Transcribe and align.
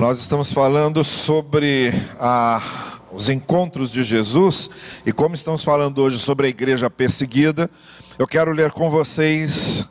Nós 0.00 0.18
estamos 0.18 0.50
falando 0.50 1.04
sobre 1.04 1.92
a, 2.18 2.98
os 3.12 3.28
encontros 3.28 3.90
de 3.90 4.02
Jesus 4.02 4.70
e 5.04 5.12
como 5.12 5.34
estamos 5.34 5.62
falando 5.62 5.98
hoje 5.98 6.18
sobre 6.18 6.46
a 6.46 6.48
igreja 6.48 6.88
perseguida, 6.88 7.70
eu 8.18 8.26
quero 8.26 8.50
ler 8.50 8.70
com 8.70 8.88
vocês 8.88 9.86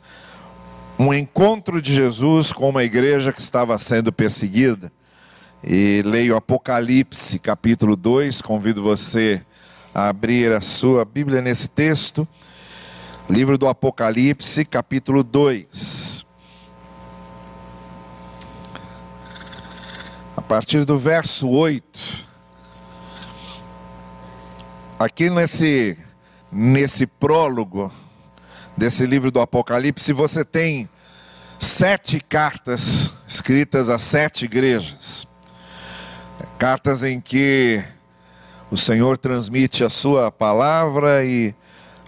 um 0.98 1.14
encontro 1.14 1.80
de 1.80 1.94
Jesus 1.94 2.52
com 2.52 2.68
uma 2.68 2.82
igreja 2.82 3.32
que 3.32 3.40
estava 3.40 3.78
sendo 3.78 4.12
perseguida. 4.12 4.90
E 5.62 6.02
leio 6.04 6.34
Apocalipse, 6.34 7.38
capítulo 7.38 7.94
2. 7.94 8.42
Convido 8.42 8.82
você 8.82 9.40
a 9.94 10.08
abrir 10.08 10.50
a 10.50 10.60
sua 10.60 11.04
Bíblia 11.04 11.40
nesse 11.40 11.68
texto. 11.68 12.26
Livro 13.28 13.56
do 13.56 13.68
Apocalipse, 13.68 14.64
capítulo 14.64 15.22
2. 15.22 16.29
Partir 20.50 20.84
do 20.84 20.98
verso 20.98 21.48
8. 21.48 22.26
Aqui 24.98 25.30
nesse, 25.30 25.96
nesse 26.50 27.06
prólogo 27.06 27.92
desse 28.76 29.06
livro 29.06 29.30
do 29.30 29.40
Apocalipse, 29.40 30.12
você 30.12 30.44
tem 30.44 30.90
sete 31.60 32.18
cartas 32.18 33.12
escritas 33.28 33.88
a 33.88 33.96
sete 33.96 34.44
igrejas. 34.44 35.24
Cartas 36.58 37.04
em 37.04 37.20
que 37.20 37.84
o 38.72 38.76
Senhor 38.76 39.18
transmite 39.18 39.84
a 39.84 39.88
sua 39.88 40.32
palavra 40.32 41.24
e 41.24 41.54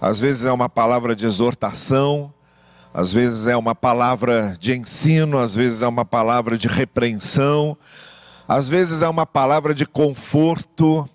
às 0.01 0.19
vezes 0.19 0.43
é 0.43 0.51
uma 0.51 0.67
palavra 0.67 1.15
de 1.15 1.25
exortação, 1.25 2.33
às 2.93 3.13
vezes 3.13 3.47
é 3.47 3.55
uma 3.55 3.73
palavra 3.73 4.57
de 4.59 4.77
ensino, 4.77 5.37
às 5.37 5.55
vezes 5.55 5.81
é 5.81 5.87
uma 5.87 6.03
palavra 6.03 6.57
de 6.57 6.67
repreensão, 6.67 7.77
às 8.47 8.67
vezes 8.67 9.01
é 9.01 9.07
uma 9.07 9.25
palavra 9.25 9.73
de 9.73 9.85
conforto, 9.85 11.09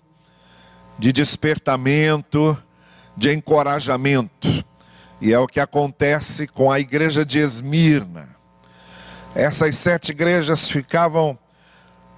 de 0.97 1.11
despertamento, 1.11 2.57
de 3.15 3.33
encorajamento. 3.33 4.65
E 5.21 5.33
é 5.33 5.39
o 5.39 5.47
que 5.47 5.59
acontece 5.59 6.47
com 6.47 6.71
a 6.71 6.79
igreja 6.79 7.25
de 7.25 7.39
Esmirna. 7.39 8.29
Essas 9.35 9.77
sete 9.77 10.11
igrejas 10.11 10.69
ficavam 10.69 11.37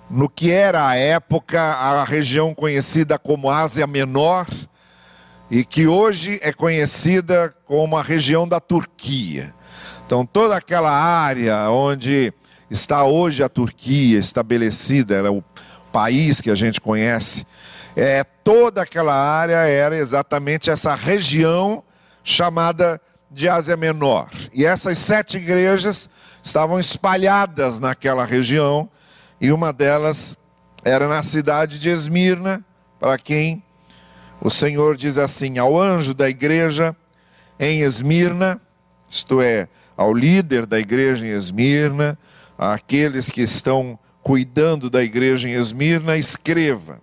no 0.09 0.29
que 0.29 0.51
era 0.51 0.87
à 0.87 0.95
época 0.95 1.61
a 1.61 2.03
região 2.03 2.53
conhecida 2.53 3.17
como 3.17 3.49
Ásia 3.49 3.87
Menor 3.87 4.47
e 5.49 5.65
que 5.65 5.87
hoje 5.87 6.39
é 6.41 6.53
conhecida 6.53 7.53
como 7.65 7.97
a 7.97 8.01
região 8.01 8.47
da 8.47 8.59
Turquia. 8.59 9.53
Então, 10.05 10.25
toda 10.25 10.55
aquela 10.55 10.91
área 10.91 11.69
onde 11.69 12.33
está 12.71 13.03
hoje 13.03 13.43
a 13.43 13.49
Turquia 13.49 14.17
estabelecida, 14.17 15.15
é 15.15 15.29
o 15.29 15.43
país 15.91 16.39
que 16.39 16.49
a 16.49 16.55
gente 16.55 16.79
conhece. 16.79 17.45
É, 17.97 18.23
toda 18.23 18.81
aquela 18.81 19.13
área 19.13 19.57
era 19.67 19.97
exatamente 19.97 20.69
essa 20.69 20.95
região 20.95 21.83
chamada 22.23 22.99
de 23.29 23.49
Ásia 23.49 23.75
Menor. 23.75 24.29
E 24.53 24.65
essas 24.65 24.97
sete 24.97 25.35
igrejas 25.35 26.09
estavam 26.41 26.79
espalhadas 26.79 27.77
naquela 27.77 28.25
região, 28.25 28.89
e 29.39 29.51
uma 29.51 29.73
delas 29.73 30.37
era 30.83 31.09
na 31.09 31.21
cidade 31.21 31.77
de 31.77 31.89
Esmirna, 31.89 32.63
para 32.99 33.17
quem 33.17 33.61
o 34.39 34.49
Senhor 34.49 34.95
diz 34.95 35.17
assim: 35.17 35.57
ao 35.57 35.79
anjo 35.79 36.13
da 36.13 36.29
igreja 36.29 36.95
em 37.59 37.81
Esmirna, 37.81 38.61
isto 39.09 39.41
é, 39.41 39.67
ao 39.97 40.13
líder 40.13 40.65
da 40.65 40.79
igreja 40.79 41.25
em 41.25 41.29
Esmirna, 41.29 42.17
àqueles 42.61 43.31
que 43.31 43.41
estão 43.41 43.97
cuidando 44.21 44.87
da 44.87 45.01
igreja 45.03 45.49
em 45.49 45.53
Esmirna, 45.53 46.15
escreva. 46.15 47.01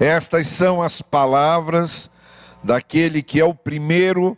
Estas 0.00 0.48
são 0.48 0.82
as 0.82 1.00
palavras 1.00 2.10
daquele 2.62 3.22
que 3.22 3.38
é 3.38 3.44
o 3.44 3.54
primeiro 3.54 4.36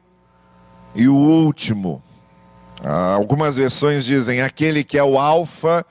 e 0.95 1.09
o 1.09 1.15
último. 1.15 2.03
Algumas 2.83 3.57
versões 3.57 4.05
dizem 4.05 4.43
aquele 4.43 4.85
que 4.85 4.99
é 4.99 5.03
o 5.03 5.19
Alfa 5.19 5.87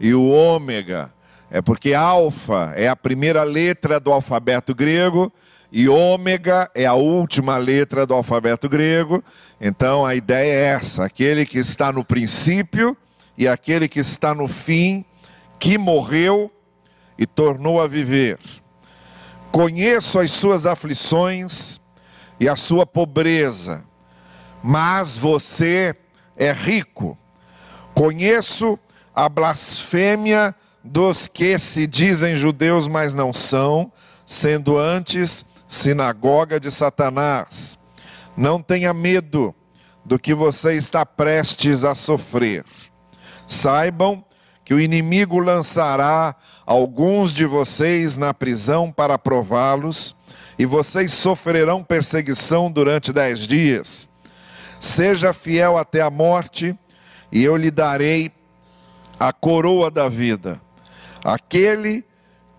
e 0.00 0.12
o 0.12 0.28
Ômega. 0.28 1.12
É 1.48 1.62
porque 1.62 1.94
Alfa 1.94 2.72
é 2.74 2.88
a 2.88 2.96
primeira 2.96 3.44
letra 3.44 4.00
do 4.00 4.12
alfabeto 4.12 4.74
grego 4.74 5.32
e 5.70 5.88
Ômega 5.88 6.68
é 6.74 6.84
a 6.84 6.94
última 6.94 7.58
letra 7.58 8.04
do 8.04 8.14
alfabeto 8.14 8.68
grego. 8.68 9.22
Então 9.60 10.04
a 10.04 10.16
ideia 10.16 10.52
é 10.52 10.64
essa: 10.74 11.04
aquele 11.04 11.46
que 11.46 11.58
está 11.58 11.92
no 11.92 12.04
princípio 12.04 12.96
e 13.36 13.48
aquele 13.48 13.88
que 13.88 14.00
está 14.00 14.34
no 14.34 14.48
fim, 14.48 15.04
que 15.58 15.78
morreu 15.78 16.50
e 17.18 17.26
tornou 17.26 17.80
a 17.80 17.86
viver. 17.86 18.38
Conheço 19.50 20.18
as 20.18 20.30
suas 20.30 20.66
aflições 20.66 21.80
e 22.40 22.48
a 22.48 22.56
sua 22.56 22.86
pobreza, 22.86 23.84
mas 24.62 25.16
você 25.16 25.94
é 26.36 26.52
rico. 26.52 27.18
Conheço 27.94 28.78
a 29.14 29.28
blasfêmia 29.28 30.54
dos 30.82 31.28
que 31.28 31.58
se 31.58 31.86
dizem 31.86 32.34
judeus, 32.34 32.88
mas 32.88 33.14
não 33.14 33.32
são, 33.32 33.92
sendo 34.24 34.78
antes 34.78 35.44
sinagoga 35.68 36.58
de 36.58 36.70
Satanás. 36.70 37.78
Não 38.36 38.62
tenha 38.62 38.92
medo 38.92 39.54
do 40.04 40.18
que 40.18 40.34
você 40.34 40.74
está 40.74 41.06
prestes 41.06 41.84
a 41.84 41.94
sofrer. 41.94 42.64
Saibam 43.52 44.24
que 44.64 44.72
o 44.72 44.80
inimigo 44.80 45.38
lançará 45.38 46.34
alguns 46.64 47.32
de 47.32 47.44
vocês 47.44 48.16
na 48.16 48.32
prisão 48.32 48.90
para 48.90 49.18
prová-los, 49.18 50.16
e 50.58 50.64
vocês 50.64 51.12
sofrerão 51.12 51.84
perseguição 51.84 52.70
durante 52.70 53.12
dez 53.12 53.40
dias. 53.40 54.08
Seja 54.80 55.34
fiel 55.34 55.76
até 55.76 56.00
a 56.00 56.10
morte, 56.10 56.74
e 57.30 57.44
eu 57.44 57.56
lhe 57.56 57.70
darei 57.70 58.32
a 59.20 59.32
coroa 59.32 59.90
da 59.90 60.08
vida. 60.08 60.60
Aquele 61.22 62.04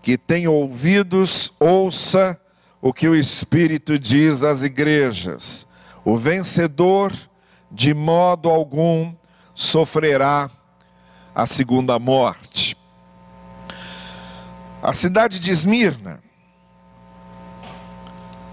que 0.00 0.16
tem 0.16 0.46
ouvidos, 0.46 1.52
ouça 1.58 2.38
o 2.80 2.92
que 2.92 3.08
o 3.08 3.16
Espírito 3.16 3.98
diz 3.98 4.42
às 4.42 4.62
igrejas. 4.62 5.66
O 6.04 6.16
vencedor, 6.16 7.12
de 7.70 7.92
modo 7.94 8.48
algum, 8.48 9.14
sofrerá 9.54 10.50
a 11.34 11.46
segunda 11.46 11.98
morte. 11.98 12.76
A 14.82 14.92
cidade 14.92 15.38
de 15.40 15.50
Esmirna, 15.50 16.22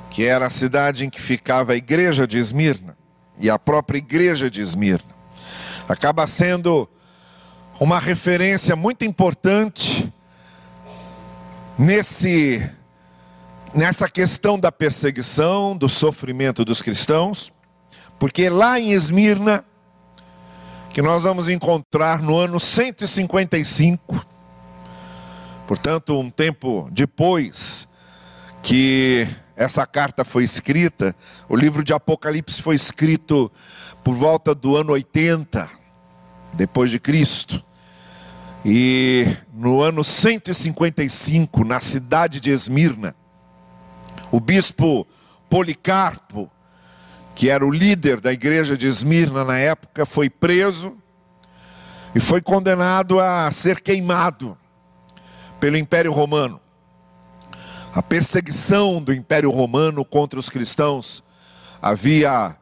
que 0.09 0.25
era 0.25 0.47
a 0.47 0.49
cidade 0.49 1.05
em 1.05 1.09
que 1.09 1.21
ficava 1.21 1.73
a 1.73 1.75
igreja 1.75 2.25
de 2.25 2.37
Esmirna, 2.37 2.97
e 3.37 3.49
a 3.49 3.59
própria 3.59 3.97
igreja 3.97 4.49
de 4.49 4.61
Esmirna, 4.61 5.15
acaba 5.87 6.25
sendo 6.27 6.89
uma 7.79 7.99
referência 7.99 8.75
muito 8.75 9.03
importante 9.03 10.11
nesse 11.77 12.69
nessa 13.73 14.09
questão 14.09 14.59
da 14.59 14.69
perseguição, 14.69 15.77
do 15.77 15.87
sofrimento 15.87 16.65
dos 16.65 16.81
cristãos, 16.81 17.53
porque 18.19 18.49
lá 18.49 18.77
em 18.77 18.91
Esmirna 18.91 19.63
que 20.93 21.01
nós 21.01 21.23
vamos 21.23 21.47
encontrar 21.47 22.21
no 22.21 22.37
ano 22.37 22.59
155, 22.59 24.25
portanto, 25.65 26.19
um 26.19 26.29
tempo 26.29 26.89
depois 26.91 27.87
que 28.61 29.25
essa 29.55 29.85
carta 29.85 30.25
foi 30.25 30.43
escrita, 30.43 31.15
o 31.47 31.55
livro 31.55 31.83
de 31.83 31.93
Apocalipse 31.93 32.61
foi 32.61 32.75
escrito 32.75 33.49
por 34.03 34.15
volta 34.15 34.53
do 34.53 34.75
ano 34.75 34.91
80 34.91 35.69
depois 36.53 36.91
de 36.91 36.99
Cristo. 36.99 37.63
E 38.65 39.25
no 39.53 39.81
ano 39.81 40.03
155, 40.03 41.63
na 41.63 41.79
cidade 41.79 42.39
de 42.39 42.51
Esmirna, 42.51 43.15
o 44.29 44.39
bispo 44.39 45.07
Policarpo 45.49 46.51
que 47.35 47.49
era 47.49 47.65
o 47.65 47.71
líder 47.71 48.19
da 48.19 48.31
igreja 48.31 48.75
de 48.77 48.87
Esmirna 48.87 49.43
na 49.43 49.57
época, 49.57 50.05
foi 50.05 50.29
preso 50.29 50.95
e 52.13 52.19
foi 52.19 52.41
condenado 52.41 53.19
a 53.19 53.49
ser 53.51 53.81
queimado 53.81 54.57
pelo 55.59 55.77
Império 55.77 56.11
Romano. 56.11 56.59
A 57.93 58.01
perseguição 58.01 59.01
do 59.01 59.13
Império 59.13 59.51
Romano 59.51 60.03
contra 60.05 60.39
os 60.39 60.49
cristãos 60.49 61.23
havia 61.81 62.55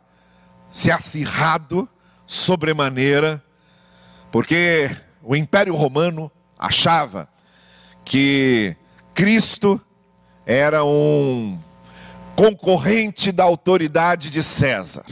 se 0.71 0.91
acirrado 0.91 1.87
sobremaneira, 2.25 3.43
porque 4.31 4.89
o 5.21 5.35
Império 5.35 5.75
Romano 5.75 6.31
achava 6.57 7.27
que 8.05 8.75
Cristo 9.13 9.81
era 10.45 10.83
um 10.83 11.59
concorrente 12.39 13.33
da 13.33 13.43
autoridade 13.43 14.29
de 14.29 14.41
César. 14.41 15.03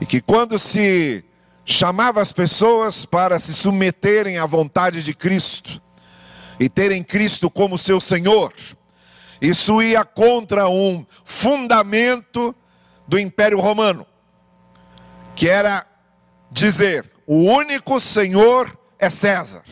E 0.00 0.06
que 0.06 0.22
quando 0.22 0.58
se 0.58 1.22
chamava 1.66 2.22
as 2.22 2.32
pessoas 2.32 3.04
para 3.04 3.38
se 3.38 3.52
submeterem 3.52 4.38
à 4.38 4.46
vontade 4.46 5.02
de 5.02 5.12
Cristo 5.12 5.82
e 6.58 6.66
terem 6.66 7.04
Cristo 7.04 7.50
como 7.50 7.76
seu 7.76 8.00
Senhor. 8.00 8.54
Isso 9.38 9.82
ia 9.82 10.02
contra 10.02 10.66
um 10.66 11.04
fundamento 11.24 12.54
do 13.06 13.18
Império 13.18 13.60
Romano, 13.60 14.06
que 15.36 15.46
era 15.46 15.84
dizer: 16.50 17.12
o 17.26 17.36
único 17.36 18.00
Senhor 18.00 18.78
é 18.98 19.10
César. 19.10 19.62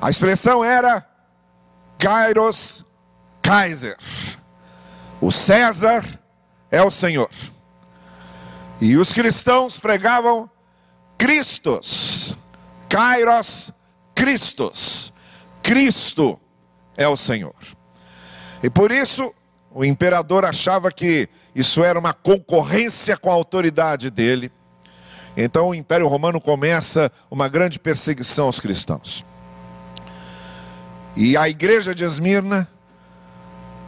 A 0.00 0.10
expressão 0.10 0.64
era 0.64 1.08
Kairos 1.96 2.84
Kaiser. 3.42 3.96
O 5.20 5.30
César 5.30 6.04
é 6.70 6.82
o 6.82 6.90
Senhor. 6.90 7.30
E 8.80 8.96
os 8.96 9.12
cristãos 9.12 9.78
pregavam 9.78 10.48
Cristos, 11.18 12.34
Kairos 12.88 13.72
Cristos. 14.14 15.12
Cristo 15.62 16.40
é 16.96 17.06
o 17.06 17.16
Senhor. 17.16 17.54
E 18.62 18.70
por 18.70 18.90
isso 18.90 19.34
o 19.70 19.84
imperador 19.84 20.44
achava 20.44 20.90
que 20.90 21.28
isso 21.54 21.84
era 21.84 21.98
uma 21.98 22.12
concorrência 22.12 23.16
com 23.16 23.30
a 23.30 23.34
autoridade 23.34 24.10
dele. 24.10 24.50
Então 25.36 25.68
o 25.68 25.74
Império 25.74 26.08
Romano 26.08 26.40
começa 26.40 27.10
uma 27.30 27.48
grande 27.48 27.78
perseguição 27.78 28.46
aos 28.46 28.58
cristãos. 28.58 29.24
E 31.16 31.36
a 31.36 31.48
igreja 31.48 31.94
de 31.94 32.04
Esmirna 32.04 32.68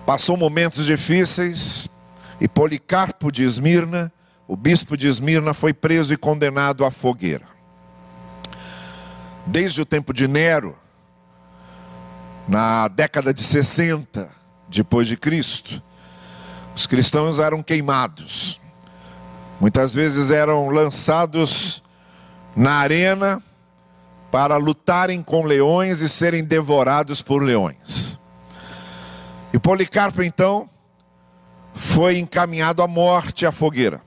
passou 0.07 0.37
momentos 0.37 0.85
difíceis, 0.85 1.89
e 2.41 2.49
Policarpo 2.49 3.31
de 3.31 3.45
Esmirna, 3.45 4.13
o 4.49 4.57
bispo 4.57 4.97
de 4.97 5.07
Esmirna, 5.07 5.55
foi 5.55 5.73
preso 5.73 6.13
e 6.13 6.17
condenado 6.17 6.85
à 6.85 6.91
fogueira. 6.91 7.47
Desde 9.47 9.81
o 9.81 9.87
tempo 9.87 10.13
de 10.13 10.27
Nero, 10.27 10.77
na 12.49 12.89
década 12.89 13.33
de 13.33 13.43
60 13.43 14.29
depois 14.69 15.07
de 15.07 15.17
Cristo, 15.17 15.83
os 16.75 16.87
cristãos 16.87 17.39
eram 17.39 17.63
queimados. 17.63 18.61
Muitas 19.61 19.95
vezes 19.95 20.31
eram 20.31 20.69
lançados 20.69 21.83
na 22.57 22.75
arena 22.75 23.43
para 24.31 24.57
lutarem 24.57 25.23
com 25.23 25.45
leões 25.45 26.01
e 26.01 26.09
serem 26.09 26.43
devorados 26.43 27.23
por 27.23 27.43
leões. 27.43 28.12
E 29.53 29.59
Policarpo 29.59 30.23
então 30.23 30.69
foi 31.75 32.19
encaminhado 32.19 32.83
à 32.83 32.89
morte 32.89 33.45
à 33.45 33.53
fogueira. 33.53 34.03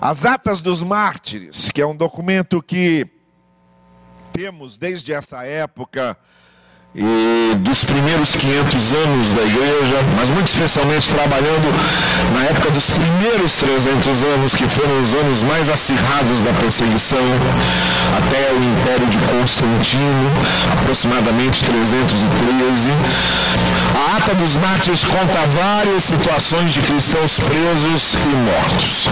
As 0.00 0.24
Atas 0.24 0.60
dos 0.60 0.82
Mártires, 0.82 1.70
que 1.70 1.80
é 1.80 1.86
um 1.86 1.94
documento 1.94 2.62
que 2.62 3.06
temos 4.32 4.76
desde 4.76 5.12
essa 5.12 5.44
época 5.44 6.16
e 6.94 7.54
dos 7.56 7.84
primeiros 7.84 8.36
500 8.36 8.92
anos 8.92 9.28
da 9.34 9.42
igreja, 9.42 9.96
mas 10.14 10.28
muito 10.28 10.48
especialmente 10.48 11.08
trabalhando 11.10 11.72
na 12.34 12.44
época 12.44 12.70
dos 12.70 12.84
primeiros 12.90 13.54
300 13.54 14.22
anos, 14.22 14.54
que 14.54 14.68
foram 14.68 15.00
os 15.00 15.14
anos 15.14 15.42
mais 15.42 15.70
acirrados 15.70 16.42
da 16.42 16.52
perseguição, 16.60 17.24
até 18.18 18.52
o 18.52 18.62
Império 18.62 19.06
de 19.06 19.18
Constantino, 19.18 20.30
aproximadamente 20.80 21.64
313. 21.64 22.90
A 23.96 24.16
Ata 24.18 24.34
dos 24.34 24.54
Mártires 24.56 25.04
conta 25.04 25.46
várias 25.46 26.04
situações 26.04 26.74
de 26.74 26.80
cristãos 26.82 27.40
presos 27.40 28.14
e 28.14 28.36
mortos. 28.36 29.08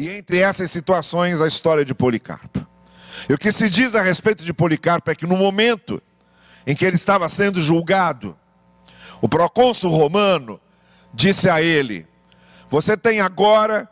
E 0.00 0.08
entre 0.08 0.38
essas 0.38 0.70
situações, 0.72 1.40
a 1.40 1.46
história 1.46 1.84
de 1.84 1.94
Policarpo. 1.94 2.66
E 3.28 3.32
o 3.32 3.38
que 3.38 3.50
se 3.52 3.68
diz 3.68 3.94
a 3.94 4.02
respeito 4.02 4.44
de 4.44 4.52
Policarpo 4.52 5.10
é 5.10 5.14
que 5.14 5.26
no 5.26 5.36
momento 5.36 6.02
em 6.66 6.74
que 6.74 6.84
ele 6.84 6.96
estava 6.96 7.28
sendo 7.28 7.60
julgado, 7.60 8.36
o 9.20 9.28
procônsul 9.28 9.90
romano 9.90 10.60
disse 11.14 11.48
a 11.48 11.62
ele: 11.62 12.06
Você 12.68 12.96
tem 12.96 13.20
agora 13.20 13.88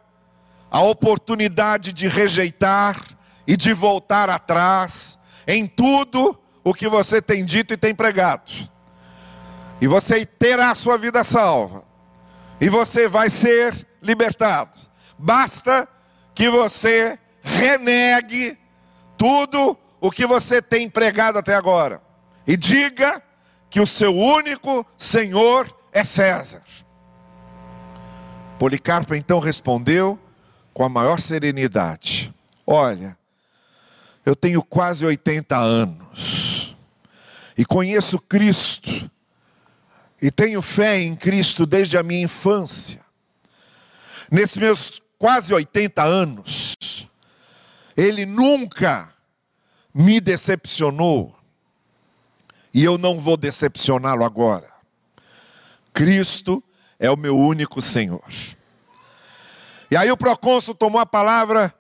a 0.71 0.81
oportunidade 0.81 1.93
de 1.93 2.09
rejeitar 2.09 3.00
e 3.47 3.56
de 3.56 3.73
voltar 3.73 4.29
atrás 4.29 5.19
em 5.47 5.67
tudo 5.67 6.38
o 6.65 6.75
que 6.75 6.88
você 6.88 7.23
tem 7.23 7.44
dito 7.44 7.73
e 7.73 7.76
tem 7.76 7.94
pregado. 7.94 8.50
E 9.81 9.87
você 9.87 10.26
terá 10.26 10.71
a 10.71 10.75
sua 10.75 10.99
vida 10.99 11.23
salva. 11.23 11.85
E 12.61 12.69
você 12.69 13.06
vai 13.06 13.29
ser 13.29 13.87
libertado. 14.00 14.76
Basta 15.19 15.87
que 16.35 16.49
você 16.49 17.19
renegue 17.43 18.59
tudo 19.17 19.76
o 20.00 20.11
que 20.11 20.26
você 20.26 20.62
tem 20.62 20.88
pregado 20.88 21.38
até 21.38 21.55
agora 21.55 22.04
e 22.46 22.56
diga 22.56 23.23
que 23.70 23.81
o 23.81 23.87
seu 23.87 24.17
único 24.17 24.87
Senhor 24.96 25.69
é 25.93 26.05
César. 26.05 26.62
Policarpo 28.58 29.14
então 29.14 29.41
respondeu 29.41 30.19
com 30.73 30.85
a 30.85 30.88
maior 30.88 31.20
serenidade: 31.20 32.35
Olha, 32.67 33.17
eu 34.25 34.35
tenho 34.35 34.62
quase 34.62 35.05
80 35.05 35.56
anos 35.56 36.76
e 37.56 37.64
conheço 37.64 38.19
Cristo 38.19 39.11
e 40.20 40.31
tenho 40.31 40.62
fé 40.62 41.00
em 41.00 41.14
Cristo 41.14 41.67
desde 41.67 41.99
a 41.99 42.02
minha 42.02 42.23
infância. 42.23 43.05
Nesses 44.31 44.56
meus 44.56 45.02
quase 45.19 45.52
80 45.52 46.02
anos, 46.02 46.75
Ele 47.97 48.25
nunca 48.25 49.12
me 49.93 50.20
decepcionou 50.20 51.34
e 52.75 52.82
eu 52.82 52.99
não 52.99 53.21
vou 53.21 53.37
decepcioná-lo 53.37 54.25
agora. 54.25 54.69
Cristo 55.93 56.62
é 56.99 57.09
o 57.09 57.17
meu 57.17 57.38
único 57.38 57.81
Senhor. 57.81 58.25
E 59.88 59.97
aí 59.97 60.11
o 60.11 60.17
procônsul 60.17 60.75
tomou 60.75 61.00
a 61.00 61.06
palavra 61.06 61.73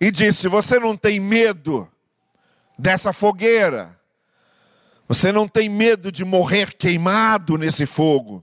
e 0.00 0.10
disse: 0.10 0.48
Você 0.48 0.78
não 0.80 0.96
tem 0.96 1.20
medo 1.20 1.86
dessa 2.78 3.12
fogueira? 3.12 4.00
Você 5.06 5.30
não 5.30 5.46
tem 5.46 5.68
medo 5.68 6.10
de 6.10 6.24
morrer 6.24 6.74
queimado 6.74 7.58
nesse 7.58 7.84
fogo? 7.84 8.42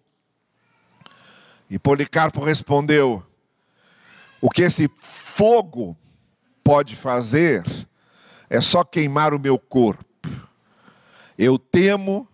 E 1.67 1.79
Policarpo 1.79 2.43
respondeu: 2.43 3.25
O 4.39 4.49
que 4.49 4.61
esse 4.61 4.87
fogo 4.99 5.97
pode 6.63 6.95
fazer 6.95 7.63
é 8.47 8.61
só 8.61 8.83
queimar 8.83 9.33
o 9.33 9.39
meu 9.39 9.57
corpo. 9.57 10.08
Eu 11.41 11.57
temo 11.57 12.27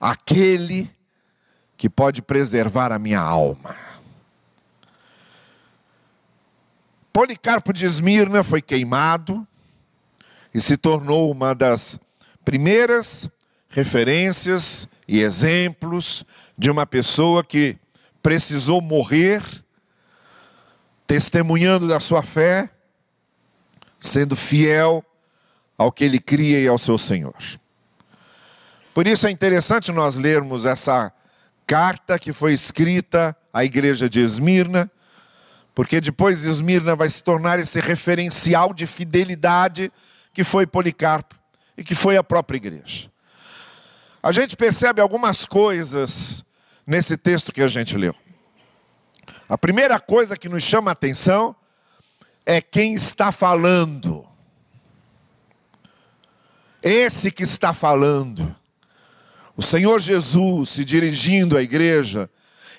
aquele 0.00 0.90
que 1.76 1.88
pode 1.88 2.20
preservar 2.20 2.90
a 2.90 2.98
minha 2.98 3.20
alma. 3.20 3.76
Policarpo 7.12 7.72
de 7.72 7.86
Esmirna 7.86 8.42
foi 8.42 8.60
queimado 8.60 9.46
e 10.52 10.60
se 10.60 10.76
tornou 10.76 11.30
uma 11.30 11.54
das 11.54 12.00
primeiras 12.44 13.30
referências 13.68 14.88
e 15.06 15.20
exemplos 15.20 16.24
de 16.58 16.68
uma 16.68 16.84
pessoa 16.84 17.44
que 17.44 17.78
precisou 18.20 18.80
morrer 18.80 19.40
testemunhando 21.06 21.86
da 21.86 22.00
sua 22.00 22.24
fé, 22.24 22.68
sendo 24.00 24.34
fiel 24.34 25.04
ao 25.76 25.90
que 25.90 26.04
ele 26.04 26.18
cria 26.18 26.60
e 26.60 26.68
ao 26.68 26.78
seu 26.78 26.96
Senhor. 26.96 27.34
Por 28.92 29.06
isso 29.06 29.26
é 29.26 29.30
interessante 29.30 29.90
nós 29.90 30.16
lermos 30.16 30.64
essa 30.64 31.12
carta 31.66 32.18
que 32.18 32.32
foi 32.32 32.52
escrita 32.52 33.36
à 33.52 33.64
igreja 33.64 34.08
de 34.08 34.20
Esmirna, 34.20 34.90
porque 35.74 36.00
depois 36.00 36.44
Esmirna 36.44 36.94
vai 36.94 37.10
se 37.10 37.22
tornar 37.22 37.58
esse 37.58 37.80
referencial 37.80 38.72
de 38.72 38.86
fidelidade 38.86 39.90
que 40.32 40.44
foi 40.44 40.66
Policarpo 40.66 41.34
e 41.76 41.82
que 41.82 41.94
foi 41.94 42.16
a 42.16 42.22
própria 42.22 42.56
igreja. 42.56 43.10
A 44.22 44.30
gente 44.32 44.56
percebe 44.56 45.00
algumas 45.00 45.44
coisas 45.44 46.44
nesse 46.86 47.16
texto 47.16 47.52
que 47.52 47.62
a 47.62 47.68
gente 47.68 47.96
leu. 47.96 48.14
A 49.48 49.58
primeira 49.58 49.98
coisa 50.00 50.36
que 50.36 50.48
nos 50.48 50.62
chama 50.62 50.90
a 50.90 50.92
atenção 50.92 51.54
é 52.46 52.60
quem 52.60 52.94
está 52.94 53.32
falando. 53.32 54.23
Esse 56.84 57.30
que 57.30 57.44
está 57.44 57.72
falando, 57.72 58.54
o 59.56 59.62
Senhor 59.62 59.98
Jesus 59.98 60.68
se 60.68 60.84
dirigindo 60.84 61.56
à 61.56 61.62
igreja, 61.62 62.28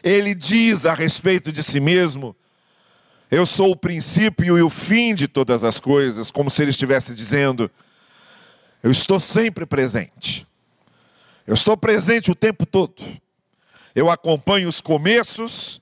ele 0.03 0.35
diz 0.35 0.85
a 0.85 0.93
respeito 0.93 1.51
de 1.51 1.63
si 1.63 1.79
mesmo: 1.79 2.35
Eu 3.31 3.47
sou 3.47 3.71
o 3.71 3.75
princípio 3.75 4.59
e 4.59 4.61
o 4.61 4.69
fim 4.69 5.15
de 5.15 5.27
todas 5.27 5.63
as 5.63 5.79
coisas, 5.79 6.29
como 6.29 6.51
se 6.51 6.61
ele 6.61 6.69
estivesse 6.69 7.15
dizendo: 7.15 7.71
Eu 8.83 8.91
estou 8.91 9.19
sempre 9.19 9.65
presente. 9.65 10.45
Eu 11.47 11.55
estou 11.55 11.75
presente 11.75 12.29
o 12.29 12.35
tempo 12.35 12.63
todo. 12.63 13.01
Eu 13.95 14.11
acompanho 14.11 14.69
os 14.69 14.81
começos 14.81 15.81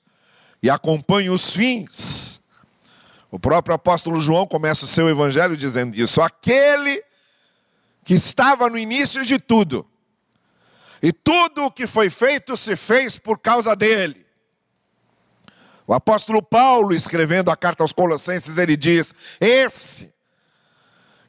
e 0.61 0.69
acompanho 0.69 1.33
os 1.33 1.53
fins. 1.53 2.39
O 3.29 3.37
próprio 3.37 3.75
apóstolo 3.75 4.21
João 4.21 4.47
começa 4.47 4.85
o 4.85 4.87
seu 4.87 5.09
evangelho 5.09 5.57
dizendo 5.57 5.93
isso: 5.97 6.21
aquele 6.21 7.03
que 8.03 8.13
estava 8.13 8.69
no 8.69 8.77
início 8.77 9.23
de 9.25 9.39
tudo, 9.39 9.89
e 11.01 11.11
tudo 11.11 11.65
o 11.65 11.71
que 11.71 11.85
foi 11.85 12.09
feito 12.09 12.55
se 12.55 12.75
fez 12.75 13.17
por 13.17 13.39
causa 13.39 13.75
dele. 13.75 14.25
O 15.85 15.93
apóstolo 15.93 16.41
Paulo, 16.41 16.95
escrevendo 16.95 17.51
a 17.51 17.57
carta 17.57 17.83
aos 17.83 17.91
Colossenses, 17.91 18.57
ele 18.57 18.77
diz: 18.77 19.13
Esse, 19.39 20.13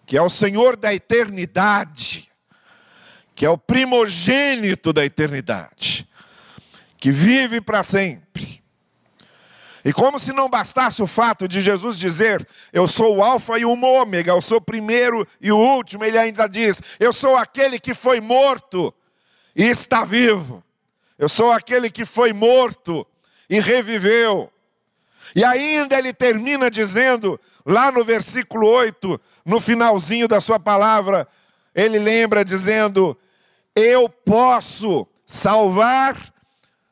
que 0.07 0.17
é 0.17 0.23
o 0.23 0.31
Senhor 0.31 0.77
da 0.77 0.95
eternidade, 0.95 2.31
que 3.35 3.45
é 3.45 3.51
o 3.51 3.59
primogênito 3.59 4.93
da 4.93 5.05
eternidade, 5.05 6.09
que 6.97 7.11
vive 7.11 7.61
para 7.61 7.83
sempre. 7.83 8.64
E 9.85 9.93
como 9.93 10.19
se 10.19 10.33
não 10.33 10.49
bastasse 10.49 11.03
o 11.03 11.07
fato 11.07 11.47
de 11.47 11.61
Jesus 11.61 11.99
dizer: 11.99 12.49
Eu 12.73 12.89
sou 12.89 13.17
o 13.17 13.23
Alfa 13.23 13.59
e 13.59 13.67
o 13.67 13.73
Ômega, 13.73 14.33
eu 14.33 14.41
sou 14.41 14.57
o 14.57 14.63
primeiro 14.63 15.27
e 15.41 15.53
o 15.53 15.59
último, 15.59 16.05
ele 16.05 16.17
ainda 16.17 16.49
diz: 16.49 16.81
Eu 16.99 17.13
sou 17.13 17.37
aquele 17.37 17.79
que 17.79 17.93
foi 17.93 18.21
morto 18.21 18.95
e 19.55 19.65
está 19.65 20.03
vivo. 20.03 20.65
Eu 21.19 21.29
sou 21.29 21.53
aquele 21.53 21.91
que 21.91 22.07
foi 22.07 22.33
morto 22.33 23.07
e 23.49 23.61
reviveu. 23.61 24.51
E 25.37 25.45
ainda 25.45 25.99
ele 25.99 26.13
termina 26.13 26.71
dizendo, 26.71 27.39
lá 27.67 27.93
no 27.93 28.05
versículo 28.05 28.67
8, 28.67 29.21
no 29.45 29.61
finalzinho 29.61 30.27
da 30.27 30.41
sua 30.41 30.59
palavra, 30.59 31.29
ele 31.75 31.99
lembra 31.99 32.43
dizendo: 32.43 33.19
Eu 33.77 34.09
posso 34.09 35.07
salvar 35.27 36.33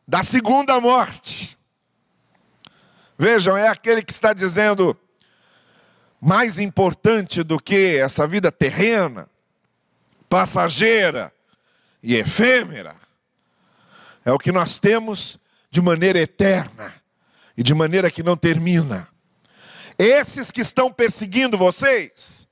da 0.06 0.22
segunda 0.22 0.78
morte. 0.78 1.56
Vejam, 3.22 3.56
é 3.56 3.68
aquele 3.68 4.02
que 4.02 4.10
está 4.10 4.32
dizendo, 4.32 4.98
mais 6.20 6.58
importante 6.58 7.44
do 7.44 7.56
que 7.56 7.96
essa 7.98 8.26
vida 8.26 8.50
terrena, 8.50 9.30
passageira 10.28 11.32
e 12.02 12.16
efêmera, 12.16 12.96
é 14.24 14.32
o 14.32 14.38
que 14.40 14.50
nós 14.50 14.76
temos 14.76 15.38
de 15.70 15.80
maneira 15.80 16.18
eterna 16.18 16.92
e 17.56 17.62
de 17.62 17.72
maneira 17.72 18.10
que 18.10 18.24
não 18.24 18.36
termina. 18.36 19.06
Esses 19.96 20.50
que 20.50 20.60
estão 20.60 20.92
perseguindo 20.92 21.56
vocês, 21.56 22.48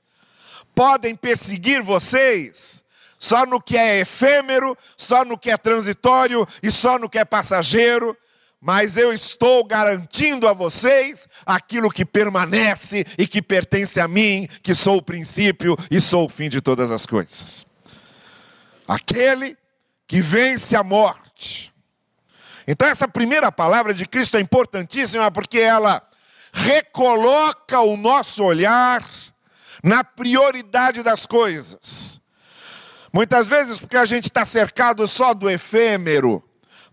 podem 0.73 1.17
perseguir 1.17 1.83
vocês 1.83 2.81
só 3.19 3.45
no 3.45 3.61
que 3.61 3.75
é 3.77 3.99
efêmero, 3.99 4.77
só 4.95 5.25
no 5.25 5.37
que 5.37 5.51
é 5.51 5.57
transitório 5.57 6.47
e 6.63 6.71
só 6.71 6.97
no 6.97 7.09
que 7.09 7.19
é 7.19 7.25
passageiro, 7.25 8.15
mas 8.61 8.95
eu 8.95 9.11
estou 9.11 9.65
garantindo 9.65 10.47
a 10.47 10.53
vocês 10.53 11.27
aquilo 11.45 11.89
que 11.89 12.05
permanece 12.05 13.05
e 13.17 13.27
que 13.27 13.41
pertence 13.41 13.99
a 13.99 14.07
mim, 14.07 14.47
que 14.61 14.75
sou 14.75 14.97
o 14.97 15.01
princípio 15.01 15.75
e 15.89 15.99
sou 15.99 16.25
o 16.25 16.29
fim 16.29 16.47
de 16.47 16.61
todas 16.61 16.91
as 16.91 17.05
coisas. 17.05 17.65
Aquele 18.87 19.57
que 20.07 20.21
vence 20.21 20.75
a 20.75 20.83
morte 20.83 21.71
então, 22.67 22.87
essa 22.87 23.07
primeira 23.07 23.51
palavra 23.51 23.93
de 23.93 24.05
Cristo 24.05 24.37
é 24.37 24.39
importantíssima 24.39 25.31
porque 25.31 25.59
ela 25.59 26.01
recoloca 26.53 27.79
o 27.79 27.97
nosso 27.97 28.43
olhar 28.43 29.03
na 29.83 30.03
prioridade 30.03 31.01
das 31.01 31.25
coisas. 31.25 32.21
Muitas 33.11 33.47
vezes, 33.47 33.79
porque 33.79 33.97
a 33.97 34.05
gente 34.05 34.27
está 34.27 34.45
cercado 34.45 35.05
só 35.07 35.33
do 35.33 35.49
efêmero, 35.49 36.43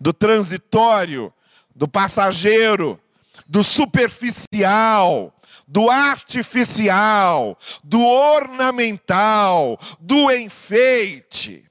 do 0.01 0.13
transitório, 0.13 1.33
do 1.79 1.89
passageiro, 1.89 3.01
do 3.47 3.65
superficial, 3.65 5.33
do 5.67 5.89
artificial, 5.89 7.59
do 7.83 8.05
ornamental, 8.05 9.81
do 9.99 10.31
enfeite. 10.31 11.65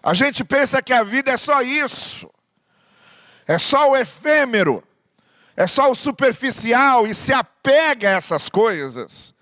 A 0.00 0.14
gente 0.14 0.44
pensa 0.44 0.80
que 0.80 0.92
a 0.92 1.02
vida 1.02 1.32
é 1.32 1.36
só 1.36 1.62
isso 1.62 2.30
é 3.46 3.58
só 3.58 3.90
o 3.90 3.96
efêmero, 3.96 4.82
é 5.56 5.66
só 5.66 5.90
o 5.90 5.94
superficial 5.94 7.06
e 7.06 7.14
se 7.14 7.32
apega 7.32 8.08
a 8.08 8.12
essas 8.12 8.48
coisas. 8.48 9.34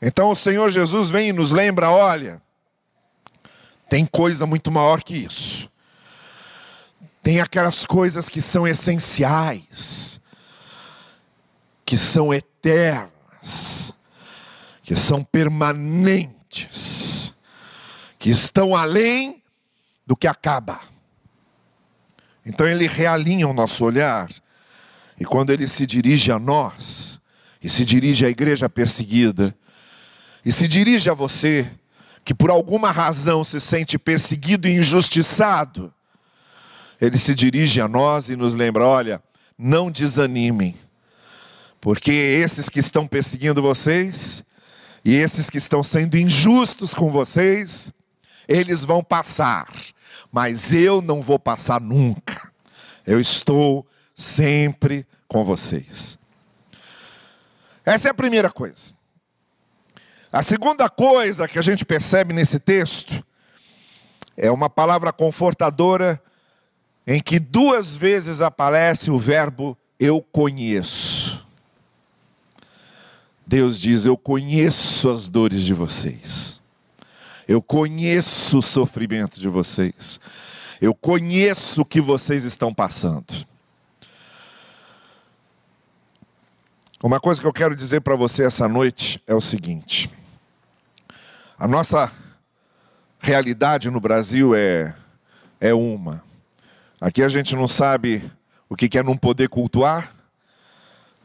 Então 0.00 0.30
o 0.30 0.36
Senhor 0.36 0.70
Jesus 0.70 1.10
vem 1.10 1.28
e 1.28 1.32
nos 1.32 1.52
lembra: 1.52 1.90
olha, 1.90 2.40
tem 3.88 4.06
coisa 4.06 4.46
muito 4.46 4.70
maior 4.70 5.02
que 5.02 5.16
isso. 5.16 5.70
Tem 7.22 7.40
aquelas 7.40 7.86
coisas 7.86 8.28
que 8.28 8.42
são 8.42 8.66
essenciais, 8.66 10.20
que 11.86 11.96
são 11.96 12.34
eternas, 12.34 13.94
que 14.82 14.96
são 14.96 15.22
permanentes, 15.22 17.32
que 18.18 18.30
estão 18.30 18.74
além 18.74 19.40
do 20.04 20.16
que 20.16 20.26
acaba. 20.26 20.80
Então 22.44 22.66
ele 22.66 22.88
realinha 22.88 23.46
o 23.46 23.52
nosso 23.52 23.84
olhar, 23.84 24.28
e 25.18 25.24
quando 25.24 25.50
ele 25.50 25.68
se 25.68 25.86
dirige 25.86 26.32
a 26.32 26.40
nós, 26.40 27.20
e 27.62 27.70
se 27.70 27.84
dirige 27.84 28.26
à 28.26 28.28
igreja 28.28 28.68
perseguida, 28.68 29.56
e 30.44 30.50
se 30.50 30.66
dirige 30.66 31.08
a 31.08 31.14
você, 31.14 31.70
que 32.24 32.34
por 32.34 32.50
alguma 32.50 32.90
razão 32.90 33.44
se 33.44 33.60
sente 33.60 33.96
perseguido 33.96 34.66
e 34.66 34.72
injustiçado, 34.72 35.94
ele 37.02 37.18
se 37.18 37.34
dirige 37.34 37.82
a 37.82 37.86
nós 37.86 38.30
e 38.30 38.36
nos 38.36 38.54
lembra: 38.54 38.86
olha, 38.86 39.22
não 39.58 39.90
desanimem, 39.90 40.74
porque 41.80 42.10
esses 42.10 42.70
que 42.70 42.80
estão 42.80 43.06
perseguindo 43.06 43.60
vocês, 43.60 44.42
e 45.04 45.14
esses 45.14 45.50
que 45.50 45.58
estão 45.58 45.82
sendo 45.82 46.16
injustos 46.16 46.94
com 46.94 47.10
vocês, 47.10 47.92
eles 48.48 48.84
vão 48.84 49.04
passar 49.04 49.68
mas 50.32 50.72
eu 50.72 51.02
não 51.02 51.20
vou 51.20 51.38
passar 51.38 51.78
nunca. 51.78 52.50
Eu 53.06 53.20
estou 53.20 53.86
sempre 54.16 55.06
com 55.28 55.44
vocês. 55.44 56.18
Essa 57.84 58.08
é 58.08 58.10
a 58.10 58.14
primeira 58.14 58.50
coisa. 58.50 58.94
A 60.32 60.42
segunda 60.42 60.88
coisa 60.88 61.46
que 61.46 61.58
a 61.58 61.62
gente 61.62 61.84
percebe 61.84 62.32
nesse 62.32 62.58
texto 62.58 63.22
é 64.34 64.50
uma 64.50 64.70
palavra 64.70 65.12
confortadora 65.12 66.22
em 67.06 67.20
que 67.20 67.38
duas 67.38 67.94
vezes 67.96 68.40
aparece 68.40 69.10
o 69.10 69.18
verbo 69.18 69.76
eu 69.98 70.20
conheço. 70.20 71.46
Deus 73.46 73.78
diz: 73.78 74.04
Eu 74.04 74.16
conheço 74.16 75.08
as 75.08 75.28
dores 75.28 75.62
de 75.62 75.74
vocês. 75.74 76.60
Eu 77.46 77.60
conheço 77.62 78.58
o 78.58 78.62
sofrimento 78.62 79.38
de 79.38 79.48
vocês. 79.48 80.18
Eu 80.80 80.94
conheço 80.94 81.82
o 81.82 81.84
que 81.84 82.00
vocês 82.00 82.44
estão 82.44 82.74
passando. 82.74 83.46
Uma 87.02 87.20
coisa 87.20 87.40
que 87.40 87.46
eu 87.46 87.52
quero 87.52 87.74
dizer 87.74 88.00
para 88.00 88.16
você 88.16 88.44
essa 88.44 88.66
noite 88.66 89.22
é 89.26 89.34
o 89.34 89.40
seguinte: 89.40 90.10
a 91.58 91.68
nossa 91.68 92.12
realidade 93.18 93.90
no 93.90 94.00
Brasil 94.00 94.54
é, 94.54 94.94
é 95.60 95.74
uma. 95.74 96.31
Aqui 97.02 97.20
a 97.24 97.28
gente 97.28 97.56
não 97.56 97.66
sabe 97.66 98.22
o 98.68 98.76
que 98.76 98.96
é 98.96 99.02
não 99.02 99.16
poder 99.16 99.48
cultuar, 99.48 100.14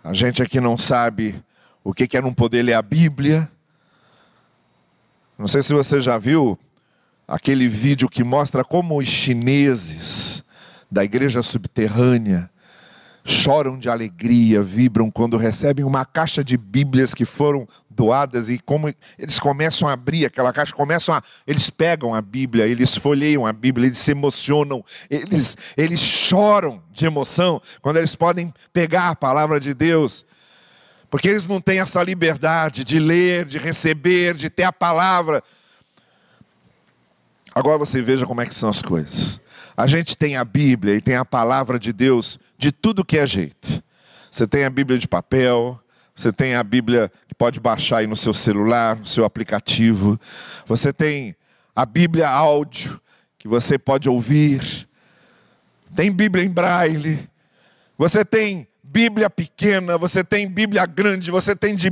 a 0.04 0.12
gente 0.12 0.42
aqui 0.42 0.60
não 0.60 0.76
sabe 0.76 1.40
o 1.84 1.94
que 1.94 2.18
é 2.18 2.20
não 2.20 2.34
poder 2.34 2.64
ler 2.64 2.74
a 2.74 2.82
Bíblia, 2.82 3.48
não 5.38 5.46
sei 5.46 5.62
se 5.62 5.74
você 5.74 6.02
já 6.02 6.18
viu 6.18 6.58
aquele 7.28 7.68
vídeo 7.68 8.10
que 8.10 8.24
mostra 8.24 8.64
como 8.64 8.98
os 8.98 9.08
chineses 9.08 10.44
da 10.90 11.04
igreja 11.04 11.44
subterrânea 11.44 12.50
choram 13.28 13.78
de 13.78 13.90
alegria, 13.90 14.64
vibram 14.64 15.12
quando 15.12 15.36
recebem 15.36 15.84
uma 15.84 16.06
caixa 16.06 16.42
de 16.42 16.56
Bíblias 16.56 17.14
que 17.14 17.26
foram 17.26 17.68
doadas 17.90 18.50
e 18.50 18.58
como 18.58 18.94
eles 19.20 19.38
começam 19.38 19.88
a 19.88 19.94
abrir 19.94 20.26
aquela 20.26 20.54
caixa, 20.54 20.74
começam 20.74 21.14
a, 21.14 21.22
eles 21.46 21.70
pegam 21.70 22.16
a 22.16 22.22
Bíblia, 22.22 22.66
eles 22.66 22.96
folheiam 22.96 23.46
a 23.46 23.52
Bíblia, 23.52 23.88
eles 23.88 23.98
se 23.98 24.12
emocionam, 24.12 24.84
eles 25.10 25.58
eles 25.76 26.00
choram 26.00 26.82
de 26.92 27.06
emoção 27.06 27.62
quando 27.82 27.98
eles 27.98 28.16
podem 28.16 28.54
pegar 28.72 29.10
a 29.10 29.16
palavra 29.16 29.60
de 29.60 29.74
Deus 29.74 30.26
porque 31.10 31.30
eles 31.30 31.46
não 31.46 31.62
têm 31.62 31.80
essa 31.80 32.04
liberdade 32.04 32.84
de 32.84 33.00
ler, 33.00 33.46
de 33.46 33.58
receber, 33.58 34.34
de 34.34 34.50
ter 34.50 34.64
a 34.64 34.74
palavra. 34.74 35.42
Agora 37.56 37.78
você 37.78 38.02
veja 38.02 38.26
como 38.26 38.42
é 38.42 38.46
que 38.46 38.54
são 38.54 38.70
as 38.70 38.82
coisas. 38.82 39.42
A 39.78 39.86
gente 39.86 40.18
tem 40.18 40.36
a 40.36 40.44
Bíblia 40.44 40.96
e 40.96 41.02
tem 41.02 41.16
a 41.16 41.24
palavra 41.24 41.78
de 41.78 41.94
Deus 41.94 42.40
de 42.58 42.72
tudo 42.72 43.06
que 43.06 43.16
é 43.16 43.28
jeito. 43.28 43.84
Você 44.32 44.48
tem 44.48 44.66
a 44.66 44.70
Bíblia 44.72 44.98
de 44.98 45.08
papel, 45.08 45.80
você 46.16 46.34
tem 46.34 46.56
a 46.56 46.64
Bíblia 46.64 47.12
que 47.28 47.36
pode 47.36 47.60
baixar 47.60 47.98
aí 47.98 48.08
no 48.08 48.16
seu 48.16 48.34
celular, 48.34 48.96
no 48.96 49.06
seu 49.06 49.24
aplicativo. 49.24 50.20
Você 50.66 50.92
tem 50.92 51.36
a 51.76 51.86
Bíblia 51.86 52.28
áudio 52.28 53.00
que 53.38 53.48
você 53.48 53.78
pode 53.78 54.10
ouvir. 54.10 54.88
Tem 55.96 56.12
Bíblia 56.12 56.44
em 56.44 56.50
braille. 56.50 57.30
Você 58.00 58.26
tem 58.26 58.68
Bíblia 58.84 59.30
pequena, 59.30 59.96
você 59.96 60.24
tem 60.24 60.48
Bíblia 60.48 60.88
grande, 60.88 61.30
você 61.30 61.56
tem 61.56 61.76
de 61.76 61.92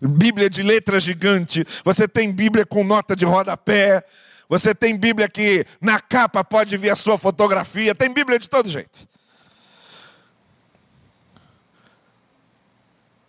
Bíblia 0.00 0.48
de 0.48 0.62
letra 0.62 0.98
gigante, 0.98 1.66
você 1.84 2.08
tem 2.08 2.32
Bíblia 2.32 2.64
com 2.64 2.82
nota 2.82 3.14
de 3.14 3.26
rodapé, 3.26 4.02
você 4.48 4.74
tem 4.74 4.96
Bíblia 4.96 5.28
que 5.28 5.66
na 5.80 6.00
capa 6.00 6.44
pode 6.44 6.76
vir 6.76 6.90
a 6.90 6.96
sua 6.96 7.18
fotografia, 7.18 7.94
tem 7.94 8.12
Bíblia 8.12 8.38
de 8.38 8.48
todo 8.48 8.68
jeito. 8.68 9.08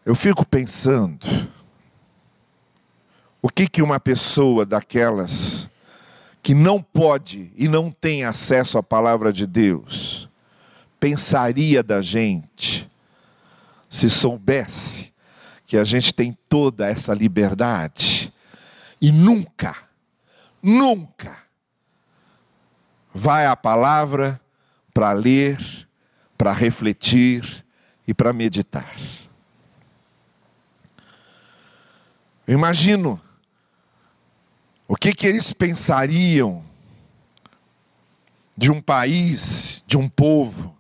Eu 0.06 0.16
fico 0.16 0.46
pensando, 0.46 1.28
o 3.42 3.50
que 3.50 3.68
que 3.68 3.82
uma 3.82 4.00
pessoa 4.00 4.66
daquelas 4.66 5.70
que 6.42 6.54
não 6.54 6.82
pode 6.82 7.52
e 7.58 7.68
não 7.68 7.92
tem 7.92 8.24
acesso 8.24 8.78
à 8.78 8.84
palavra 8.84 9.34
de 9.34 9.46
Deus 9.46 10.30
pensaria 11.00 11.84
da 11.84 12.02
gente 12.02 12.90
se 13.90 14.10
soubesse 14.10 15.14
que 15.66 15.78
a 15.78 15.84
gente 15.84 16.14
tem 16.14 16.38
toda 16.48 16.88
essa 16.88 17.14
liberdade 17.14 18.34
e 19.02 19.12
nunca, 19.12 19.76
nunca 20.62 21.38
vai 23.14 23.46
à 23.46 23.56
palavra 23.56 24.40
para 24.94 25.12
ler, 25.12 25.88
para 26.38 26.52
refletir 26.52 27.66
e 28.08 28.14
para 28.14 28.32
meditar. 28.32 28.96
Eu 32.48 32.54
imagino 32.54 33.20
o 34.88 34.96
que, 34.96 35.14
que 35.14 35.28
eles 35.28 35.52
pensariam 35.52 36.64
de 38.56 38.72
um 38.72 38.82
país, 38.82 39.84
de 39.86 39.98
um 39.98 40.08
povo, 40.08 40.76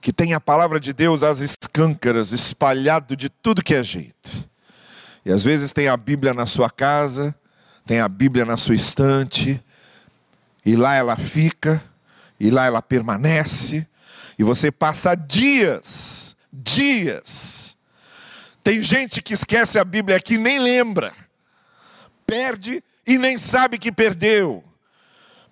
que 0.00 0.12
tem 0.12 0.32
a 0.32 0.40
palavra 0.40 0.80
de 0.80 0.92
Deus 0.92 1.22
às 1.22 1.40
escâncaras, 1.40 2.32
espalhado 2.32 3.16
de 3.16 3.28
tudo 3.28 3.62
que 3.62 3.74
é 3.74 3.84
jeito. 3.84 4.48
E 5.24 5.30
às 5.30 5.44
vezes 5.44 5.72
tem 5.72 5.88
a 5.88 5.96
Bíblia 5.96 6.32
na 6.32 6.46
sua 6.46 6.70
casa, 6.70 7.34
tem 7.90 7.98
a 7.98 8.06
Bíblia 8.06 8.44
na 8.44 8.56
sua 8.56 8.76
estante, 8.76 9.60
e 10.64 10.76
lá 10.76 10.94
ela 10.94 11.16
fica, 11.16 11.82
e 12.38 12.48
lá 12.48 12.64
ela 12.64 12.80
permanece, 12.80 13.84
e 14.38 14.44
você 14.44 14.70
passa 14.70 15.16
dias, 15.16 16.36
dias. 16.52 17.76
Tem 18.62 18.80
gente 18.80 19.20
que 19.20 19.34
esquece 19.34 19.76
a 19.76 19.84
Bíblia 19.84 20.18
aqui, 20.18 20.38
nem 20.38 20.60
lembra, 20.60 21.12
perde 22.24 22.80
e 23.04 23.18
nem 23.18 23.36
sabe 23.36 23.76
que 23.76 23.90
perdeu. 23.90 24.62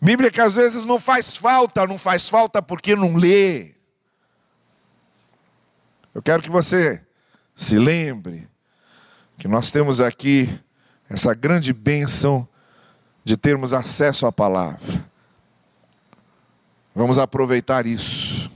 Bíblia 0.00 0.30
que 0.30 0.40
às 0.40 0.54
vezes 0.54 0.84
não 0.84 1.00
faz 1.00 1.36
falta, 1.36 1.88
não 1.88 1.98
faz 1.98 2.28
falta 2.28 2.62
porque 2.62 2.94
não 2.94 3.16
lê. 3.16 3.74
Eu 6.14 6.22
quero 6.22 6.40
que 6.40 6.50
você 6.50 7.04
se 7.56 7.76
lembre 7.76 8.48
que 9.36 9.48
nós 9.48 9.72
temos 9.72 10.00
aqui 10.00 10.48
essa 11.08 11.34
grande 11.34 11.72
bênção 11.72 12.46
de 13.24 13.36
termos 13.36 13.72
acesso 13.72 14.26
à 14.26 14.32
palavra. 14.32 15.04
Vamos 16.94 17.18
aproveitar 17.18 17.86
isso. 17.86 18.50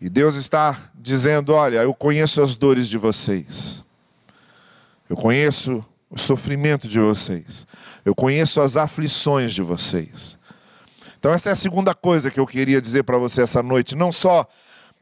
E 0.00 0.08
Deus 0.08 0.34
está 0.34 0.90
dizendo: 0.94 1.52
Olha, 1.52 1.78
eu 1.78 1.94
conheço 1.94 2.42
as 2.42 2.54
dores 2.54 2.88
de 2.88 2.98
vocês, 2.98 3.84
eu 5.08 5.16
conheço 5.16 5.84
o 6.10 6.18
sofrimento 6.18 6.86
de 6.86 6.98
vocês, 6.98 7.66
eu 8.04 8.14
conheço 8.14 8.60
as 8.60 8.76
aflições 8.76 9.54
de 9.54 9.62
vocês. 9.62 10.38
Então, 11.18 11.32
essa 11.32 11.48
é 11.48 11.52
a 11.52 11.56
segunda 11.56 11.94
coisa 11.94 12.30
que 12.30 12.38
eu 12.38 12.46
queria 12.46 12.80
dizer 12.82 13.02
para 13.02 13.16
você 13.16 13.40
essa 13.40 13.62
noite. 13.62 13.96
Não 13.96 14.12
só 14.12 14.46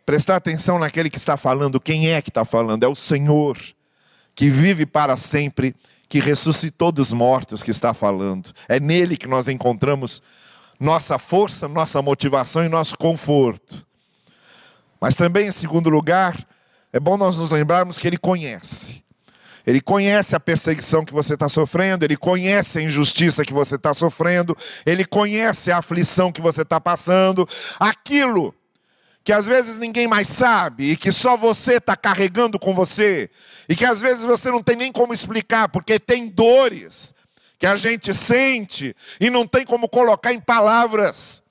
prestar 0.07 0.37
atenção 0.37 0.79
naquele 0.79 1.11
que 1.11 1.19
está 1.19 1.37
falando, 1.37 1.81
quem 1.81 2.11
é 2.11 2.23
que 2.23 2.31
está 2.31 2.45
falando? 2.45 2.85
É 2.85 2.89
o 2.89 2.95
Senhor, 2.95 3.59
que 4.43 4.51
vive 4.51 4.85
para 4.85 5.17
sempre, 5.17 5.73
que 6.09 6.19
ressuscitou 6.19 6.91
dos 6.91 7.13
mortos, 7.13 7.63
que 7.63 7.71
está 7.71 7.95
falando. 7.95 8.51
É 8.69 8.81
nele 8.81 9.17
que 9.17 9.29
nós 9.29 9.47
encontramos 9.47 10.21
nossa 10.81 11.17
força, 11.17 11.69
nossa 11.69 12.03
motivação 12.03 12.65
e 12.65 12.69
nosso 12.69 12.99
conforto. 12.99 13.87
Mas 15.01 15.15
também, 15.15 15.47
em 15.47 15.53
segundo 15.53 15.89
lugar, 15.89 16.37
é 16.93 16.99
bom 16.99 17.17
nós 17.17 17.37
nos 17.37 17.53
lembrarmos 17.53 17.99
que 17.99 18.09
Ele 18.09 18.17
conhece. 18.17 19.05
Ele 19.65 19.81
conhece 19.81 20.35
a 20.35 20.41
perseguição 20.41 21.05
que 21.05 21.13
você 21.13 21.35
está 21.35 21.49
sofrendo, 21.49 22.05
ele 22.05 22.17
conhece 22.17 22.81
a 22.81 22.83
injustiça 22.83 23.45
que 23.45 23.53
você 23.53 23.77
está 23.77 23.95
sofrendo, 23.95 24.59
ele 24.85 25.05
conhece 25.05 25.71
a 25.71 25.79
aflição 25.79 26.33
que 26.33 26.43
você 26.43 26.63
está 26.63 26.81
passando, 26.81 27.49
aquilo 27.79 28.53
que 29.25 29.33
às 29.33 29.47
vezes 29.47 29.79
ninguém 29.79 30.09
mais 30.09 30.29
sabe 30.29 30.93
e 30.93 30.97
que 30.97 31.13
só 31.13 31.37
você 31.37 31.75
está 31.75 31.97
carregando 31.97 32.59
com 32.59 32.75
você, 32.75 33.31
e 33.69 33.77
que 33.77 33.85
às 33.85 34.01
vezes 34.01 34.25
você 34.25 34.51
não 34.51 34.63
tem 34.63 34.77
nem 34.77 34.91
como 34.91 35.15
explicar, 35.15 35.69
porque 35.69 35.99
tem 35.99 36.29
dores 36.29 37.15
que 37.59 37.67
a 37.67 37.77
gente 37.77 38.13
sente 38.13 38.95
e 39.21 39.31
não 39.31 39.47
tem 39.47 39.65
como 39.65 39.89
colocar 39.89 40.33
em 40.33 40.41
palavras, 40.41 41.43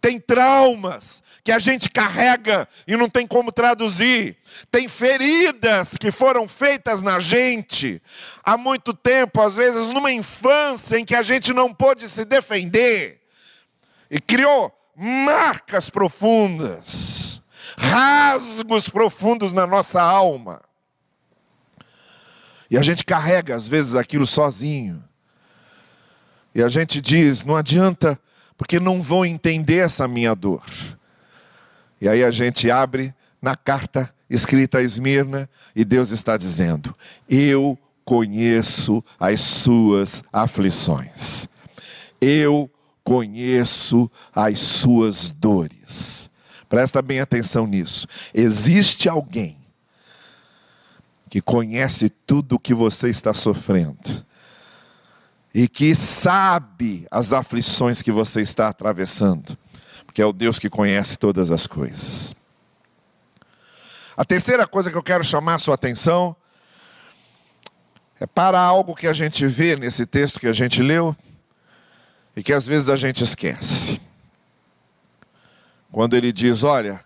tem 0.00 0.20
traumas 0.20 1.22
que 1.42 1.50
a 1.52 1.58
gente 1.58 1.88
carrega 1.88 2.68
e 2.86 2.96
não 2.96 3.08
tem 3.08 3.26
como 3.26 3.52
traduzir. 3.52 4.36
Tem 4.70 4.88
feridas 4.88 5.96
que 5.98 6.10
foram 6.10 6.48
feitas 6.48 7.02
na 7.02 7.20
gente 7.20 8.02
há 8.44 8.56
muito 8.56 8.92
tempo, 8.92 9.40
às 9.40 9.54
vezes 9.54 9.88
numa 9.88 10.10
infância 10.10 10.98
em 10.98 11.04
que 11.04 11.14
a 11.14 11.22
gente 11.22 11.52
não 11.52 11.72
pôde 11.72 12.08
se 12.08 12.24
defender 12.24 13.20
e 14.10 14.20
criou 14.20 14.75
marcas 14.96 15.90
profundas, 15.90 17.42
rasgos 17.76 18.88
profundos 18.88 19.52
na 19.52 19.66
nossa 19.66 20.00
alma. 20.00 20.62
E 22.70 22.76
a 22.76 22.82
gente 22.82 23.04
carrega 23.04 23.54
às 23.54 23.68
vezes 23.68 23.94
aquilo 23.94 24.26
sozinho. 24.26 25.02
E 26.54 26.62
a 26.62 26.68
gente 26.68 27.00
diz: 27.00 27.44
não 27.44 27.54
adianta, 27.54 28.18
porque 28.56 28.80
não 28.80 29.02
vão 29.02 29.24
entender 29.24 29.78
essa 29.78 30.08
minha 30.08 30.34
dor. 30.34 30.64
E 32.00 32.08
aí 32.08 32.24
a 32.24 32.30
gente 32.30 32.70
abre 32.70 33.14
na 33.40 33.54
carta 33.54 34.12
escrita 34.28 34.78
a 34.78 34.82
Esmirna 34.82 35.48
e 35.74 35.84
Deus 35.84 36.10
está 36.10 36.36
dizendo: 36.36 36.94
Eu 37.28 37.78
conheço 38.04 39.04
as 39.18 39.40
suas 39.40 40.24
aflições. 40.32 41.46
Eu 42.20 42.70
conheço 43.06 44.10
as 44.34 44.58
suas 44.58 45.30
dores. 45.30 46.28
Presta 46.68 47.00
bem 47.00 47.20
atenção 47.20 47.64
nisso. 47.64 48.08
Existe 48.34 49.08
alguém 49.08 49.56
que 51.30 51.40
conhece 51.40 52.08
tudo 52.08 52.56
o 52.56 52.58
que 52.58 52.74
você 52.74 53.08
está 53.08 53.32
sofrendo 53.32 54.26
e 55.54 55.68
que 55.68 55.94
sabe 55.94 57.06
as 57.08 57.32
aflições 57.32 58.02
que 58.02 58.10
você 58.10 58.42
está 58.42 58.68
atravessando 58.68 59.56
que 60.16 60.22
é 60.22 60.24
o 60.24 60.32
Deus 60.32 60.58
que 60.58 60.70
conhece 60.70 61.18
todas 61.18 61.50
as 61.50 61.66
coisas. 61.66 62.34
A 64.16 64.24
terceira 64.24 64.66
coisa 64.66 64.90
que 64.90 64.96
eu 64.96 65.02
quero 65.02 65.22
chamar 65.22 65.56
a 65.56 65.58
sua 65.58 65.74
atenção 65.74 66.34
é 68.18 68.26
para 68.26 68.58
algo 68.58 68.94
que 68.94 69.06
a 69.06 69.12
gente 69.12 69.46
vê 69.46 69.76
nesse 69.76 70.06
texto 70.06 70.40
que 70.40 70.46
a 70.46 70.54
gente 70.54 70.82
leu 70.82 71.14
e 72.36 72.42
que 72.42 72.52
às 72.52 72.66
vezes 72.66 72.88
a 72.90 72.96
gente 72.96 73.24
esquece. 73.24 74.00
Quando 75.90 76.14
ele 76.14 76.30
diz: 76.30 76.62
Olha, 76.62 77.02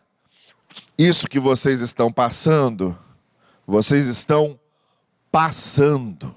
isso 0.98 1.28
que 1.28 1.38
vocês 1.38 1.80
estão 1.80 2.12
passando, 2.12 2.98
vocês 3.66 4.06
estão 4.06 4.58
passando. 5.30 6.34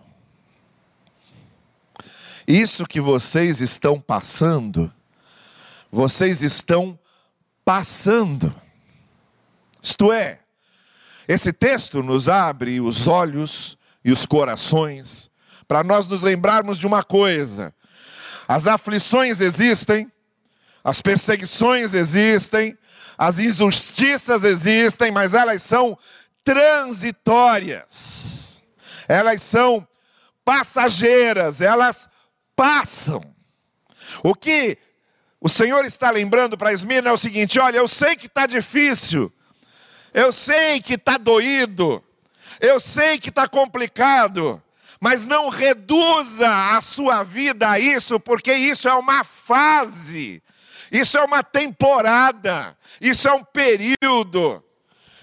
Isso 2.48 2.86
que 2.86 3.02
vocês 3.02 3.62
estão 3.62 4.00
passando, 4.00 4.94
vocês 5.92 6.44
estão 6.44 7.00
passando. 7.66 8.54
Isto 9.82 10.12
é, 10.12 10.40
esse 11.28 11.52
texto 11.52 12.04
nos 12.04 12.28
abre 12.28 12.80
os 12.80 13.08
olhos 13.08 13.78
e 14.04 14.12
os 14.12 14.26
corações 14.26 15.32
para 15.68 15.84
nós 15.84 16.06
nos 16.06 16.22
lembrarmos 16.22 16.78
de 16.78 16.86
uma 16.86 17.04
coisa: 17.04 17.74
as 18.48 18.68
aflições 18.68 19.42
existem, 19.42 20.12
as 20.84 21.02
perseguições 21.02 21.94
existem, 21.94 22.78
as 23.18 23.40
injustiças 23.40 24.44
existem, 24.44 25.12
mas 25.12 25.34
elas 25.34 25.62
são 25.62 25.98
transitórias, 26.44 28.62
elas 29.08 29.42
são 29.42 29.88
passageiras, 30.44 31.62
elas 31.62 32.10
passam. 32.56 33.22
O 34.24 34.36
que 34.36 34.78
o 35.40 35.50
Senhor 35.50 35.86
está 35.86 36.10
lembrando 36.10 36.58
para 36.58 36.72
Esmirna 36.72 37.10
é 37.10 37.14
o 37.14 37.18
seguinte: 37.18 37.60
olha, 37.60 37.78
eu 37.78 37.88
sei 37.88 38.16
que 38.16 38.28
está 38.28 38.46
difícil, 38.46 39.34
eu 40.14 40.32
sei 40.32 40.80
que 40.80 40.94
está 40.94 41.18
doído, 41.18 42.02
eu 42.62 42.80
sei 42.80 43.18
que 43.18 43.28
está 43.28 43.46
complicado, 43.48 44.63
mas 45.04 45.26
não 45.26 45.50
reduza 45.50 46.48
a 46.48 46.82
sua 46.82 47.24
vida 47.24 47.72
a 47.72 47.78
isso, 47.78 48.18
porque 48.22 48.54
isso 48.54 48.88
é 48.88 48.94
uma 48.94 49.26
fase, 49.26 50.42
isso 50.90 51.18
é 51.18 51.22
uma 51.26 51.44
temporada, 51.44 52.78
isso 53.02 53.28
é 53.28 53.34
um 53.34 53.44
período, 53.44 54.64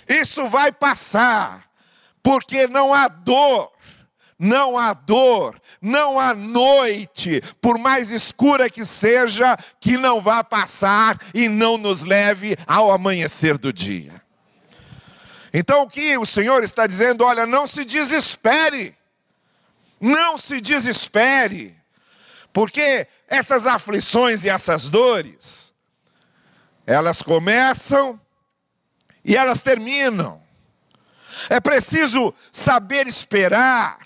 isso 0.07 0.47
vai 0.49 0.71
passar, 0.71 1.67
porque 2.23 2.67
não 2.67 2.93
há 2.93 3.09
dor, 3.09 3.73
não 4.39 4.77
há 4.77 4.93
dor, 4.93 5.59
não 5.81 6.21
há 6.21 6.35
noite, 6.35 7.43
por 7.59 7.79
mais 7.79 8.11
escura 8.11 8.69
que 8.69 8.85
seja, 8.85 9.57
que 9.81 9.97
não 9.97 10.21
vá 10.21 10.45
passar 10.45 11.17
e 11.33 11.49
não 11.49 11.79
nos 11.79 12.05
leve 12.05 12.55
ao 12.67 12.93
amanhecer 12.93 13.57
do 13.57 13.73
dia. 13.73 14.21
Então 15.55 15.85
o 15.85 15.89
que 15.89 16.19
o 16.19 16.27
Senhor 16.27 16.63
está 16.65 16.87
dizendo? 16.87 17.25
Olha, 17.25 17.47
não 17.47 17.67
se 17.67 17.83
desespere, 17.83 19.00
não 20.01 20.39
se 20.39 20.61
desespere, 20.61 21.77
porque 22.53 23.07
essas 23.29 23.67
aflições 23.67 24.45
e 24.45 24.49
essas 24.49 24.89
dores, 24.89 25.73
elas 26.87 27.23
começam 27.23 28.21
e 29.25 29.37
elas 29.37 29.63
terminam. 29.63 30.43
É 31.49 31.61
preciso 31.61 32.35
saber 32.51 33.07
esperar, 33.07 33.99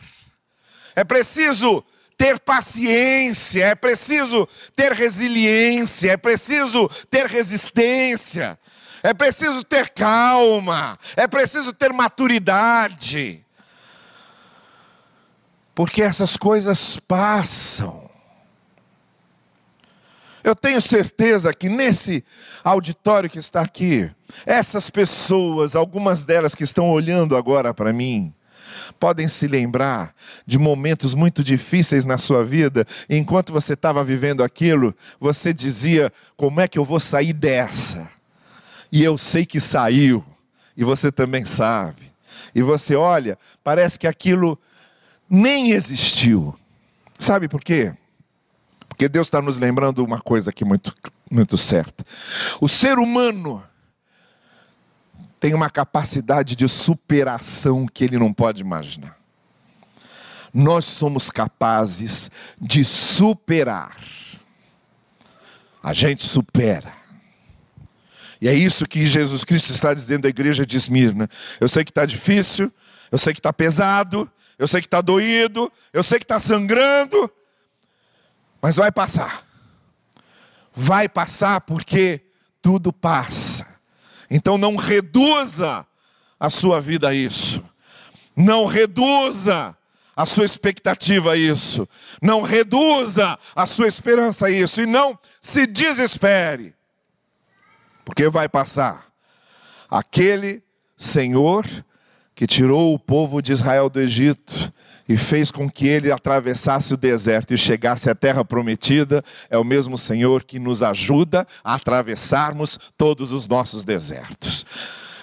é 0.94 1.04
preciso 1.04 1.84
ter 2.16 2.38
paciência, 2.38 3.64
é 3.64 3.74
preciso 3.74 4.48
ter 4.74 4.92
resiliência, 4.92 6.12
é 6.12 6.16
preciso 6.16 6.88
ter 7.10 7.26
resistência, 7.26 8.58
é 9.02 9.12
preciso 9.12 9.64
ter 9.64 9.90
calma, 9.90 10.98
é 11.16 11.26
preciso 11.26 11.72
ter 11.72 11.92
maturidade. 11.92 13.43
Porque 15.74 16.02
essas 16.02 16.36
coisas 16.36 16.98
passam. 17.00 18.04
Eu 20.42 20.54
tenho 20.54 20.80
certeza 20.80 21.54
que 21.54 21.68
nesse 21.68 22.22
auditório 22.62 23.30
que 23.30 23.38
está 23.38 23.62
aqui, 23.62 24.10
essas 24.44 24.90
pessoas, 24.90 25.74
algumas 25.74 26.22
delas 26.22 26.54
que 26.54 26.62
estão 26.62 26.90
olhando 26.90 27.34
agora 27.34 27.72
para 27.72 27.94
mim, 27.94 28.32
podem 29.00 29.26
se 29.26 29.46
lembrar 29.46 30.14
de 30.46 30.58
momentos 30.58 31.14
muito 31.14 31.42
difíceis 31.42 32.04
na 32.04 32.18
sua 32.18 32.44
vida, 32.44 32.86
enquanto 33.08 33.52
você 33.52 33.72
estava 33.72 34.04
vivendo 34.04 34.44
aquilo, 34.44 34.94
você 35.18 35.52
dizia: 35.52 36.12
Como 36.36 36.60
é 36.60 36.68
que 36.68 36.78
eu 36.78 36.84
vou 36.84 37.00
sair 37.00 37.32
dessa? 37.32 38.08
E 38.92 39.02
eu 39.02 39.16
sei 39.16 39.46
que 39.46 39.58
saiu, 39.58 40.24
e 40.76 40.84
você 40.84 41.10
também 41.10 41.44
sabe. 41.44 42.12
E 42.54 42.62
você 42.62 42.94
olha, 42.94 43.38
parece 43.62 43.98
que 43.98 44.06
aquilo 44.06 44.58
nem 45.28 45.70
existiu. 45.70 46.58
Sabe 47.18 47.48
por 47.48 47.62
quê? 47.62 47.94
Porque 48.88 49.08
Deus 49.08 49.26
está 49.26 49.42
nos 49.42 49.58
lembrando 49.58 50.04
uma 50.04 50.20
coisa 50.20 50.50
aqui 50.50 50.64
muito, 50.64 50.94
muito 51.30 51.58
certa. 51.58 52.04
O 52.60 52.68
ser 52.68 52.98
humano 52.98 53.62
tem 55.40 55.52
uma 55.52 55.68
capacidade 55.68 56.54
de 56.54 56.68
superação 56.68 57.86
que 57.86 58.04
ele 58.04 58.18
não 58.18 58.32
pode 58.32 58.60
imaginar. 58.60 59.18
Nós 60.52 60.84
somos 60.84 61.30
capazes 61.30 62.30
de 62.60 62.84
superar. 62.84 63.96
A 65.82 65.92
gente 65.92 66.26
supera. 66.26 66.92
E 68.40 68.48
é 68.48 68.54
isso 68.54 68.86
que 68.86 69.06
Jesus 69.06 69.42
Cristo 69.42 69.70
está 69.70 69.92
dizendo 69.92 70.26
à 70.26 70.28
igreja 70.28 70.64
de 70.64 70.76
Esmirna. 70.76 71.28
Eu 71.60 71.68
sei 71.68 71.84
que 71.84 71.90
está 71.90 72.06
difícil, 72.06 72.72
eu 73.10 73.18
sei 73.18 73.32
que 73.32 73.40
está 73.40 73.52
pesado, 73.52 74.30
eu 74.64 74.68
sei 74.68 74.80
que 74.80 74.86
está 74.86 75.02
doído, 75.02 75.70
eu 75.92 76.02
sei 76.02 76.18
que 76.18 76.24
está 76.24 76.40
sangrando, 76.40 77.30
mas 78.62 78.76
vai 78.76 78.90
passar. 78.90 79.46
Vai 80.72 81.06
passar 81.06 81.60
porque 81.60 82.22
tudo 82.62 82.90
passa. 82.90 83.66
Então 84.30 84.56
não 84.56 84.74
reduza 84.76 85.86
a 86.40 86.48
sua 86.48 86.80
vida 86.80 87.10
a 87.10 87.14
isso. 87.14 87.62
Não 88.34 88.64
reduza 88.64 89.76
a 90.16 90.24
sua 90.24 90.46
expectativa 90.46 91.32
a 91.32 91.36
isso. 91.36 91.86
Não 92.22 92.40
reduza 92.40 93.38
a 93.54 93.66
sua 93.66 93.86
esperança 93.86 94.46
a 94.46 94.50
isso. 94.50 94.80
E 94.80 94.86
não 94.86 95.18
se 95.42 95.66
desespere. 95.66 96.74
Porque 98.02 98.30
vai 98.30 98.48
passar. 98.48 99.12
Aquele 99.90 100.62
Senhor 100.96 101.66
que 102.34 102.46
tirou 102.46 102.94
o 102.94 102.98
povo 102.98 103.40
de 103.40 103.52
Israel 103.52 103.88
do 103.88 104.00
Egito 104.00 104.72
e 105.08 105.16
fez 105.16 105.50
com 105.50 105.70
que 105.70 105.86
ele 105.86 106.10
atravessasse 106.10 106.94
o 106.94 106.96
deserto 106.96 107.52
e 107.52 107.58
chegasse 107.58 108.08
à 108.08 108.14
terra 108.14 108.44
prometida, 108.44 109.22
é 109.50 109.58
o 109.58 109.64
mesmo 109.64 109.98
Senhor 109.98 110.44
que 110.44 110.58
nos 110.58 110.82
ajuda 110.82 111.46
a 111.62 111.74
atravessarmos 111.74 112.78
todos 112.96 113.30
os 113.30 113.46
nossos 113.46 113.84
desertos. 113.84 114.64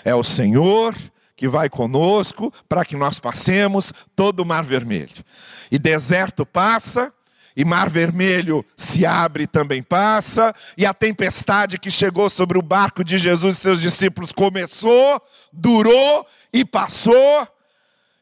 É 0.05 0.13
o 0.13 0.23
Senhor 0.23 0.95
que 1.35 1.47
vai 1.47 1.69
conosco 1.69 2.53
para 2.69 2.85
que 2.85 2.95
nós 2.95 3.19
passemos 3.19 3.91
todo 4.15 4.41
o 4.41 4.45
Mar 4.45 4.63
Vermelho. 4.63 5.25
E 5.71 5.79
deserto 5.79 6.45
passa, 6.45 7.11
e 7.55 7.65
Mar 7.65 7.89
Vermelho 7.89 8.65
se 8.75 9.05
abre 9.05 9.43
e 9.43 9.47
também 9.47 9.83
passa, 9.83 10.53
e 10.77 10.85
a 10.85 10.93
tempestade 10.93 11.77
que 11.77 11.91
chegou 11.91 12.29
sobre 12.29 12.57
o 12.57 12.61
barco 12.61 13.03
de 13.03 13.17
Jesus 13.17 13.57
e 13.57 13.61
seus 13.61 13.81
discípulos 13.81 14.31
começou, 14.31 15.21
durou 15.51 16.25
e 16.53 16.63
passou, 16.63 17.47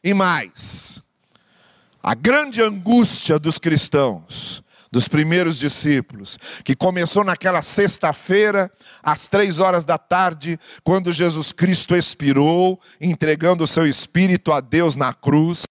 e 0.02 0.14
mais 0.14 1.02
a 2.02 2.14
grande 2.14 2.62
angústia 2.62 3.38
dos 3.38 3.58
cristãos, 3.58 4.62
dos 4.90 5.06
primeiros 5.06 5.58
discípulos, 5.58 6.38
que 6.64 6.74
começou 6.74 7.22
naquela 7.22 7.62
sexta-feira, 7.62 8.70
às 9.02 9.28
três 9.28 9.58
horas 9.58 9.84
da 9.84 9.98
tarde, 9.98 10.58
quando 10.82 11.12
Jesus 11.12 11.52
Cristo 11.52 11.94
expirou, 11.94 12.80
entregando 13.00 13.64
o 13.64 13.68
seu 13.68 13.86
espírito 13.86 14.52
a 14.52 14.60
Deus 14.60 14.96
na 14.96 15.12
cruz. 15.12 15.64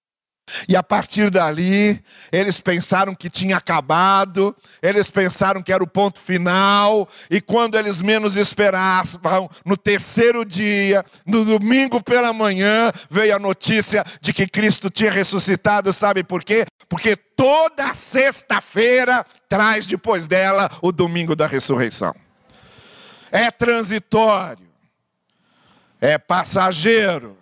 E 0.67 0.75
a 0.75 0.83
partir 0.83 1.29
dali, 1.29 2.01
eles 2.31 2.59
pensaram 2.59 3.15
que 3.15 3.29
tinha 3.29 3.57
acabado, 3.57 4.55
eles 4.81 5.09
pensaram 5.09 5.61
que 5.61 5.73
era 5.73 5.83
o 5.83 5.87
ponto 5.87 6.19
final, 6.19 7.07
e 7.29 7.41
quando 7.41 7.77
eles 7.77 8.01
menos 8.01 8.35
esperavam, 8.35 9.49
no 9.65 9.75
terceiro 9.75 10.45
dia, 10.45 11.05
no 11.25 11.43
domingo 11.45 12.01
pela 12.03 12.33
manhã, 12.33 12.91
veio 13.09 13.35
a 13.35 13.39
notícia 13.39 14.03
de 14.21 14.33
que 14.33 14.47
Cristo 14.47 14.89
tinha 14.89 15.11
ressuscitado, 15.11 15.91
sabe 15.93 16.23
por 16.23 16.43
quê? 16.43 16.65
Porque 16.87 17.15
toda 17.15 17.93
sexta-feira 17.93 19.25
traz 19.47 19.85
depois 19.85 20.27
dela 20.27 20.69
o 20.81 20.91
domingo 20.91 21.35
da 21.35 21.47
ressurreição. 21.47 22.13
É 23.31 23.51
transitório, 23.51 24.67
é 26.01 26.17
passageiro, 26.17 27.37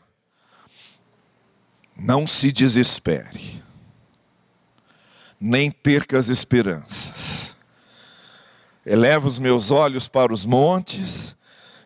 não 1.97 2.27
se 2.27 2.51
desespere, 2.51 3.63
nem 5.39 5.71
perca 5.71 6.17
as 6.17 6.29
esperanças. 6.29 7.55
Eleva 8.85 9.27
os 9.27 9.39
meus 9.39 9.71
olhos 9.71 10.07
para 10.07 10.31
os 10.31 10.45
montes, 10.45 11.35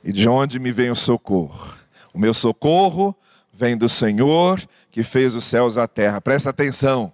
e 0.04 0.12
de 0.12 0.28
onde 0.28 0.60
me 0.60 0.72
vem 0.72 0.92
o 0.92 0.96
socorro? 0.96 1.74
O 2.14 2.20
meu 2.20 2.34
socorro 2.34 3.16
vem 3.54 3.78
do 3.78 3.88
Senhor 3.88 4.62
que 4.92 5.04
fez 5.04 5.34
os 5.34 5.46
céus 5.46 5.76
e 5.76 5.80
a 5.80 5.88
terra. 5.88 6.20
Presta 6.20 6.50
atenção. 6.50 7.12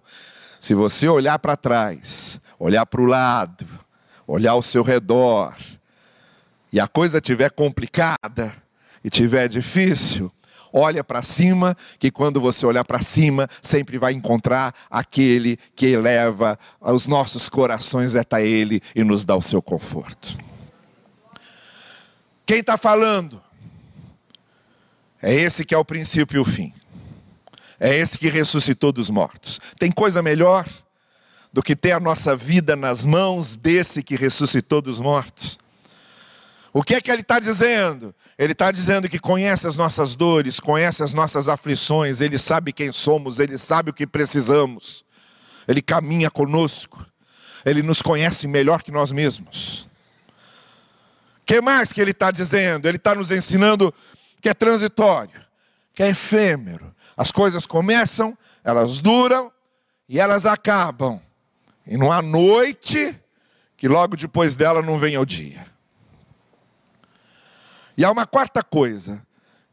Se 0.59 0.73
você 0.73 1.07
olhar 1.07 1.37
para 1.37 1.55
trás, 1.55 2.41
olhar 2.57 2.85
para 2.85 3.01
o 3.01 3.05
lado, 3.05 3.67
olhar 4.25 4.51
ao 4.51 4.63
seu 4.63 4.81
redor, 4.83 5.55
e 6.73 6.79
a 6.79 6.87
coisa 6.87 7.19
estiver 7.19 7.51
complicada 7.51 8.53
e 9.03 9.07
estiver 9.07 9.47
difícil, 9.47 10.31
Olha 10.79 11.03
para 11.03 11.23
cima, 11.23 11.75
que 11.97 12.11
quando 12.11 12.39
você 12.39 12.63
olhar 12.63 12.85
para 12.85 13.01
cima, 13.01 13.49
sempre 13.63 13.97
vai 13.97 14.13
encontrar 14.13 14.75
aquele 14.91 15.57
que 15.75 15.87
eleva 15.87 16.59
os 16.79 17.07
nossos 17.07 17.49
corações 17.49 18.13
até 18.13 18.45
Ele 18.45 18.79
e 18.95 19.03
nos 19.03 19.25
dá 19.25 19.35
o 19.35 19.41
seu 19.41 19.59
conforto. 19.59 20.37
Quem 22.45 22.59
está 22.59 22.77
falando? 22.77 23.41
É 25.19 25.33
esse 25.33 25.65
que 25.65 25.73
é 25.73 25.77
o 25.79 25.83
princípio 25.83 26.37
e 26.37 26.39
o 26.39 26.45
fim. 26.45 26.71
É 27.79 27.97
esse 27.97 28.15
que 28.15 28.29
ressuscitou 28.29 28.91
dos 28.91 29.09
mortos. 29.09 29.59
Tem 29.79 29.91
coisa 29.91 30.21
melhor 30.21 30.67
do 31.51 31.63
que 31.63 31.75
ter 31.75 31.93
a 31.93 31.99
nossa 31.99 32.37
vida 32.37 32.75
nas 32.75 33.03
mãos 33.03 33.55
desse 33.55 34.03
que 34.03 34.15
ressuscitou 34.15 34.79
dos 34.79 34.99
mortos? 34.99 35.57
O 36.73 36.83
que 36.83 36.95
é 36.95 37.01
que 37.01 37.09
ele 37.09 37.21
está 37.21 37.39
dizendo? 37.39 38.13
Ele 38.37 38.51
está 38.51 38.71
dizendo 38.71 39.09
que 39.09 39.19
conhece 39.19 39.67
as 39.67 39.77
nossas 39.77 40.15
dores, 40.15 40.59
conhece 40.59 41.01
as 41.01 41.13
nossas 41.13 41.49
aflições, 41.49 42.21
ele 42.21 42.37
sabe 42.37 42.73
quem 42.73 42.91
somos, 42.91 43.39
ele 43.39 43.57
sabe 43.57 43.89
o 43.89 43.93
que 43.93 44.05
precisamos, 44.05 45.03
ele 45.67 45.81
caminha 45.81 46.29
conosco, 46.29 47.05
ele 47.65 47.81
nos 47.81 48.01
conhece 48.01 48.47
melhor 48.47 48.83
que 48.83 48.91
nós 48.91 49.11
mesmos. 49.11 49.87
O 51.41 51.45
que 51.45 51.61
mais 51.61 51.91
que 51.91 52.01
ele 52.01 52.11
está 52.11 52.29
dizendo? 52.29 52.87
Ele 52.87 52.97
está 52.97 53.15
nos 53.15 53.31
ensinando 53.31 53.93
que 54.41 54.49
é 54.49 54.53
transitório, 54.53 55.41
que 55.93 56.03
é 56.03 56.09
efêmero. 56.09 56.93
As 57.15 57.31
coisas 57.31 57.65
começam, 57.65 58.37
elas 58.63 58.99
duram 58.99 59.51
e 60.07 60.19
elas 60.19 60.45
acabam. 60.45 61.19
E 61.85 61.97
não 61.97 62.11
há 62.11 62.21
noite 62.21 63.17
que 63.77 63.87
logo 63.87 64.15
depois 64.15 64.55
dela 64.55 64.81
não 64.81 64.97
venha 64.97 65.21
o 65.21 65.25
dia. 65.25 65.65
E 67.97 68.05
há 68.05 68.11
uma 68.11 68.27
quarta 68.27 68.61
coisa 68.61 69.25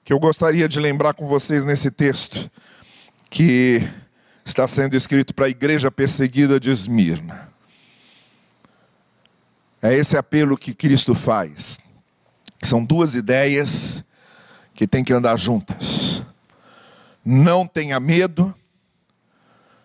que 0.03 0.11
eu 0.13 0.19
gostaria 0.19 0.67
de 0.67 0.81
lembrar 0.81 1.13
com 1.13 1.27
vocês 1.27 1.63
nesse 1.63 1.91
texto, 1.91 2.51
que 3.29 3.87
está 4.45 4.67
sendo 4.67 4.97
escrito 4.97 5.35
para 5.35 5.45
a 5.45 5.51
igreja 5.51 5.91
perseguida 5.91 6.59
de 6.59 6.71
Esmirna. 6.71 7.53
É 9.83 9.93
esse 9.93 10.17
apelo 10.17 10.57
que 10.57 10.75
Cristo 10.75 11.15
faz. 11.15 11.79
São 12.63 12.83
duas 12.83 13.15
ideias 13.15 14.03
que 14.75 14.87
têm 14.87 15.05
que 15.05 15.13
andar 15.13 15.37
juntas. 15.37 16.23
Não 17.23 17.67
tenha 17.67 18.01
medo 18.01 18.55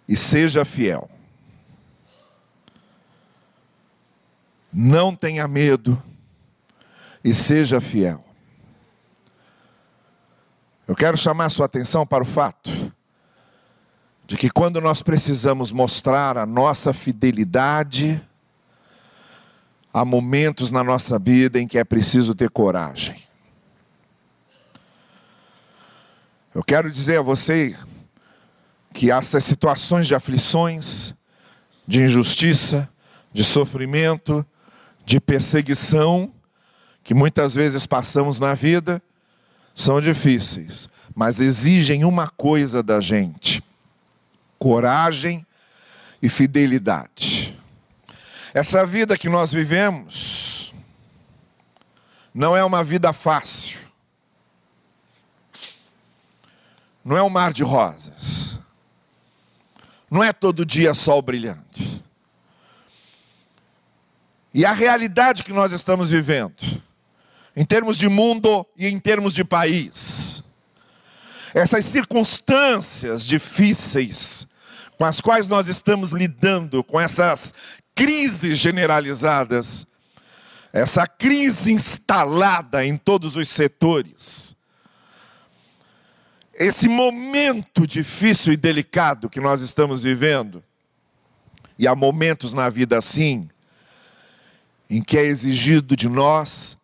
e 0.08 0.16
seja 0.16 0.64
fiel. 0.64 1.10
Não 4.72 5.14
tenha 5.14 5.46
medo 5.46 6.02
e 7.22 7.34
seja 7.34 7.82
fiel. 7.82 8.29
Eu 10.90 10.96
quero 10.96 11.16
chamar 11.16 11.46
a 11.46 11.50
sua 11.52 11.68
atenção 11.68 12.04
para 12.04 12.24
o 12.24 12.26
fato 12.26 12.92
de 14.26 14.36
que 14.36 14.50
quando 14.50 14.82
nós 14.82 15.04
precisamos 15.04 15.72
mostrar 15.72 16.36
a 16.36 16.48
nossa 16.48 16.92
fidelidade, 16.92 18.20
há 19.94 20.04
momentos 20.04 20.72
na 20.72 20.84
nossa 20.84 21.20
vida 21.20 21.60
em 21.60 21.68
que 21.68 21.78
é 21.78 21.84
preciso 21.84 22.34
ter 22.34 22.50
coragem. 22.50 23.16
Eu 26.56 26.64
quero 26.64 26.90
dizer 26.90 27.20
a 27.20 27.22
você 27.22 27.78
que 28.92 29.12
essas 29.12 29.44
situações 29.44 30.08
de 30.08 30.16
aflições, 30.16 31.14
de 31.86 32.02
injustiça, 32.02 32.90
de 33.32 33.44
sofrimento, 33.44 34.44
de 35.06 35.22
perseguição, 35.22 36.34
que 37.04 37.14
muitas 37.14 37.54
vezes 37.54 37.86
passamos 37.86 38.40
na 38.40 38.56
vida, 38.56 39.00
são 39.80 40.02
difíceis, 40.02 40.90
mas 41.16 41.40
exigem 41.40 42.04
uma 42.04 42.28
coisa 42.28 42.84
da 42.84 43.00
gente: 43.00 43.64
coragem 44.58 45.46
e 46.22 46.28
fidelidade. 46.28 47.58
Essa 48.54 48.86
vida 48.86 49.18
que 49.18 49.30
nós 49.30 49.54
vivemos 49.54 50.74
não 52.34 52.58
é 52.58 52.64
uma 52.64 52.84
vida 52.84 53.14
fácil, 53.14 53.80
não 57.04 57.16
é 57.16 57.24
um 57.24 57.30
mar 57.30 57.54
de 57.54 57.64
rosas, 57.64 58.60
não 60.12 60.22
é 60.22 60.34
todo 60.34 60.66
dia 60.66 60.94
sol 60.94 61.22
brilhando. 61.22 61.64
E 64.54 64.66
a 64.66 64.74
realidade 64.74 65.42
que 65.44 65.54
nós 65.54 65.72
estamos 65.72 66.10
vivendo, 66.10 66.84
em 67.60 67.66
termos 67.66 67.98
de 67.98 68.08
mundo 68.08 68.66
e 68.78 68.88
em 68.88 68.98
termos 68.98 69.34
de 69.34 69.44
país, 69.44 70.42
essas 71.54 71.84
circunstâncias 71.84 73.26
difíceis 73.26 74.48
com 74.98 75.04
as 75.04 75.20
quais 75.20 75.46
nós 75.46 75.68
estamos 75.68 76.12
lidando, 76.12 76.82
com 76.86 76.98
essas 76.98 77.54
crises 77.94 78.58
generalizadas, 78.58 79.86
essa 80.72 81.06
crise 81.06 81.74
instalada 81.74 82.86
em 82.86 82.96
todos 82.96 83.36
os 83.36 83.50
setores, 83.50 84.56
esse 86.54 86.88
momento 86.88 87.86
difícil 87.86 88.54
e 88.54 88.58
delicado 88.58 89.30
que 89.30 89.42
nós 89.42 89.60
estamos 89.60 90.04
vivendo, 90.04 90.64
e 91.78 91.86
há 91.86 91.94
momentos 91.94 92.54
na 92.54 92.70
vida 92.70 92.98
assim, 92.98 93.50
em 94.90 95.04
que 95.04 95.18
é 95.18 95.26
exigido 95.26 95.94
de 95.94 96.08
nós 96.08 96.79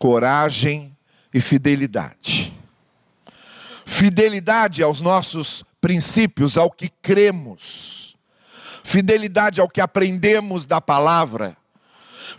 coragem 0.00 0.96
e 1.32 1.42
fidelidade. 1.42 2.52
Fidelidade 3.84 4.82
aos 4.82 4.98
nossos 4.98 5.62
princípios, 5.78 6.56
ao 6.56 6.70
que 6.70 6.88
cremos, 7.02 8.16
fidelidade 8.82 9.60
ao 9.60 9.68
que 9.68 9.80
aprendemos 9.80 10.64
da 10.64 10.80
palavra, 10.80 11.54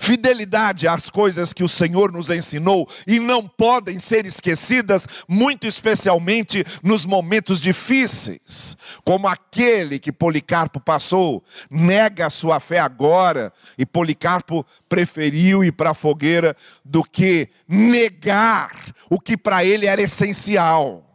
fidelidade 0.01 0.87
às 0.87 1.11
coisas 1.11 1.53
que 1.53 1.63
o 1.63 1.69
Senhor 1.69 2.11
nos 2.11 2.27
ensinou 2.27 2.89
e 3.05 3.19
não 3.19 3.47
podem 3.47 3.99
ser 3.99 4.25
esquecidas, 4.25 5.07
muito 5.27 5.67
especialmente 5.67 6.65
nos 6.81 7.05
momentos 7.05 7.61
difíceis, 7.61 8.75
como 9.05 9.27
aquele 9.27 9.99
que 9.99 10.11
Policarpo 10.11 10.79
passou, 10.79 11.43
nega 11.69 12.25
a 12.25 12.31
sua 12.31 12.59
fé 12.59 12.79
agora, 12.79 13.53
e 13.77 13.85
Policarpo 13.85 14.65
preferiu 14.89 15.63
ir 15.63 15.71
para 15.71 15.91
a 15.91 15.95
fogueira 15.95 16.57
do 16.83 17.03
que 17.03 17.49
negar 17.67 18.75
o 19.07 19.19
que 19.19 19.37
para 19.37 19.63
ele 19.63 19.85
era 19.85 20.01
essencial. 20.01 21.07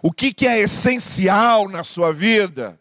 O 0.00 0.12
que, 0.12 0.32
que 0.32 0.46
é 0.46 0.60
essencial 0.60 1.68
na 1.68 1.82
sua 1.82 2.12
vida? 2.12 2.80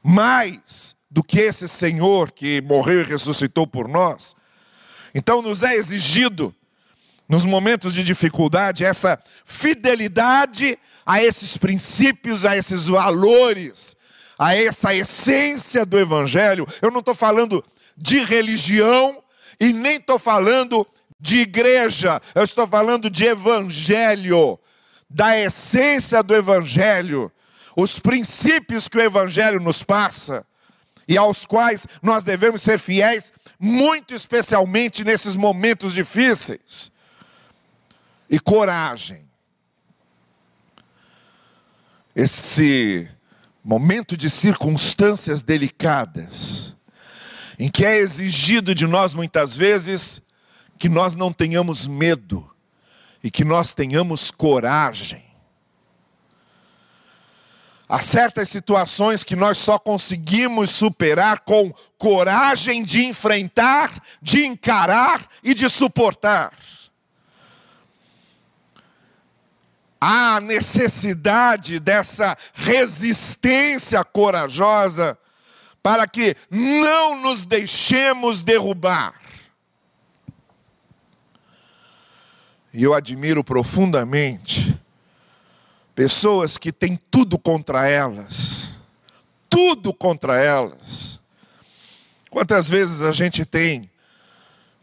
Mais 0.00 0.95
do 1.10 1.22
que 1.22 1.38
esse 1.38 1.68
Senhor 1.68 2.30
que 2.30 2.60
morreu 2.62 3.00
e 3.00 3.04
ressuscitou 3.04 3.66
por 3.66 3.88
nós. 3.88 4.34
Então, 5.14 5.40
nos 5.40 5.62
é 5.62 5.74
exigido, 5.74 6.54
nos 7.28 7.44
momentos 7.44 7.94
de 7.94 8.02
dificuldade, 8.02 8.84
essa 8.84 9.18
fidelidade 9.44 10.78
a 11.04 11.22
esses 11.22 11.56
princípios, 11.56 12.44
a 12.44 12.56
esses 12.56 12.86
valores, 12.86 13.96
a 14.38 14.54
essa 14.54 14.94
essência 14.94 15.86
do 15.86 15.98
Evangelho. 15.98 16.66
Eu 16.82 16.90
não 16.90 17.00
estou 17.00 17.14
falando 17.14 17.64
de 17.96 18.24
religião 18.24 19.22
e 19.58 19.72
nem 19.72 19.96
estou 19.96 20.18
falando 20.18 20.86
de 21.18 21.38
igreja, 21.38 22.20
eu 22.34 22.44
estou 22.44 22.66
falando 22.66 23.08
de 23.08 23.24
Evangelho, 23.24 24.58
da 25.08 25.38
essência 25.38 26.22
do 26.22 26.34
Evangelho, 26.34 27.32
os 27.74 27.98
princípios 27.98 28.86
que 28.86 28.98
o 28.98 29.02
Evangelho 29.02 29.58
nos 29.58 29.82
passa 29.82 30.44
e 31.08 31.16
aos 31.16 31.46
quais 31.46 31.86
nós 32.02 32.24
devemos 32.24 32.62
ser 32.62 32.78
fiéis, 32.78 33.32
muito 33.58 34.14
especialmente 34.14 35.04
nesses 35.04 35.36
momentos 35.36 35.92
difíceis. 35.92 36.90
E 38.28 38.40
coragem. 38.40 39.24
Esse 42.14 43.08
momento 43.62 44.16
de 44.16 44.28
circunstâncias 44.30 45.42
delicadas, 45.42 46.74
em 47.58 47.70
que 47.70 47.84
é 47.84 47.96
exigido 47.98 48.74
de 48.74 48.86
nós 48.86 49.14
muitas 49.14 49.56
vezes 49.56 50.20
que 50.78 50.88
nós 50.88 51.14
não 51.14 51.32
tenhamos 51.32 51.86
medo 51.86 52.50
e 53.22 53.30
que 53.30 53.44
nós 53.44 53.72
tenhamos 53.72 54.30
coragem 54.30 55.25
Há 57.88 58.00
certas 58.00 58.48
situações 58.48 59.22
que 59.22 59.36
nós 59.36 59.58
só 59.58 59.78
conseguimos 59.78 60.70
superar 60.70 61.40
com 61.40 61.72
coragem 61.96 62.82
de 62.82 63.04
enfrentar, 63.04 63.92
de 64.20 64.44
encarar 64.44 65.24
e 65.42 65.54
de 65.54 65.68
suportar. 65.68 66.52
Há 70.00 70.40
necessidade 70.40 71.78
dessa 71.78 72.36
resistência 72.54 74.04
corajosa 74.04 75.16
para 75.80 76.08
que 76.08 76.36
não 76.50 77.22
nos 77.22 77.46
deixemos 77.46 78.42
derrubar. 78.42 79.14
E 82.74 82.82
eu 82.82 82.92
admiro 82.92 83.44
profundamente 83.44 84.75
Pessoas 85.96 86.58
que 86.58 86.70
têm 86.70 87.00
tudo 87.10 87.38
contra 87.38 87.88
elas. 87.88 88.74
Tudo 89.48 89.94
contra 89.94 90.38
elas. 90.38 91.18
Quantas 92.28 92.68
vezes 92.68 93.00
a 93.00 93.12
gente 93.12 93.46
tem 93.46 93.90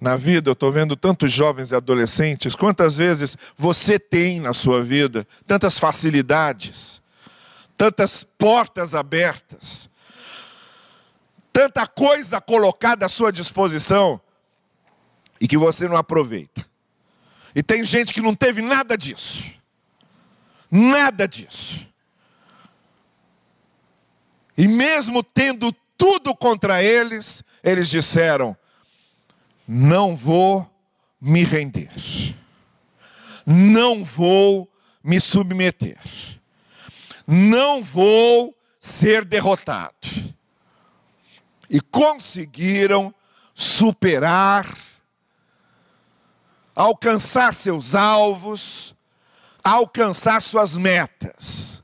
na 0.01 0.15
vida, 0.17 0.49
eu 0.49 0.53
estou 0.53 0.71
vendo 0.71 0.95
tantos 0.95 1.31
jovens 1.31 1.71
e 1.71 1.75
adolescentes, 1.75 2.55
quantas 2.55 2.97
vezes 2.97 3.37
você 3.55 3.99
tem 3.99 4.39
na 4.39 4.53
sua 4.53 4.81
vida 4.81 5.25
tantas 5.45 5.77
facilidades, 5.77 6.99
tantas 7.77 8.23
portas 8.23 8.95
abertas, 8.95 9.87
tanta 11.53 11.85
coisa 11.85 12.41
colocada 12.41 13.05
à 13.05 13.09
sua 13.09 13.31
disposição 13.31 14.19
e 15.39 15.47
que 15.47 15.59
você 15.59 15.87
não 15.87 15.95
aproveita. 15.95 16.65
E 17.53 17.61
tem 17.61 17.85
gente 17.85 18.15
que 18.15 18.21
não 18.21 18.33
teve 18.33 18.63
nada 18.63 18.97
disso. 18.97 19.43
Nada 20.75 21.27
disso. 21.27 21.87
E 24.57 24.67
mesmo 24.67 25.21
tendo 25.21 25.71
tudo 25.95 26.35
contra 26.35 26.83
eles, 26.83 27.43
eles 27.63 27.87
disseram: 27.87 28.57
não 29.67 30.15
vou 30.15 30.67
me 31.21 31.43
render, 31.43 31.91
não 33.45 34.03
vou 34.03 34.67
me 35.03 35.21
submeter, 35.21 35.99
não 37.27 37.83
vou 37.83 38.57
ser 38.79 39.25
derrotado. 39.25 39.93
E 41.69 41.79
conseguiram 41.79 43.13
superar 43.53 44.75
alcançar 46.75 47.53
seus 47.53 47.93
alvos, 47.93 48.95
alcançar 49.63 50.41
suas 50.41 50.75
metas. 50.75 51.81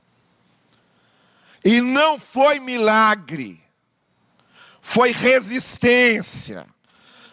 E 1.63 1.82
não 1.82 2.20
foi 2.20 2.60
milagre, 2.60 3.63
foi 4.82 5.12
resistência, 5.12 6.65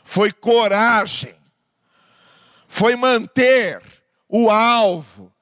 foi 0.04 0.32
coragem, 0.32 1.34
foi 2.68 2.96
manter 2.96 3.82
o 4.28 4.50
alvo, 4.50 5.32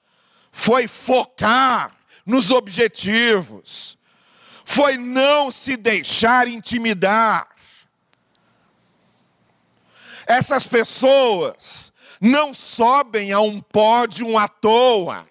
foi 0.53 0.87
focar 0.87 1.93
nos 2.25 2.51
objetivos, 2.51 3.99
foi 4.65 4.97
não 4.97 5.51
se 5.51 5.77
deixar 5.77 6.47
intimidar. 6.49 7.49
Essas 10.27 10.67
pessoas 10.67 11.93
não 12.25 12.55
sobem 12.55 13.33
a 13.33 13.41
um 13.41 13.61
pódio 13.61 14.39
à 14.39 14.49
toa. 14.49 15.29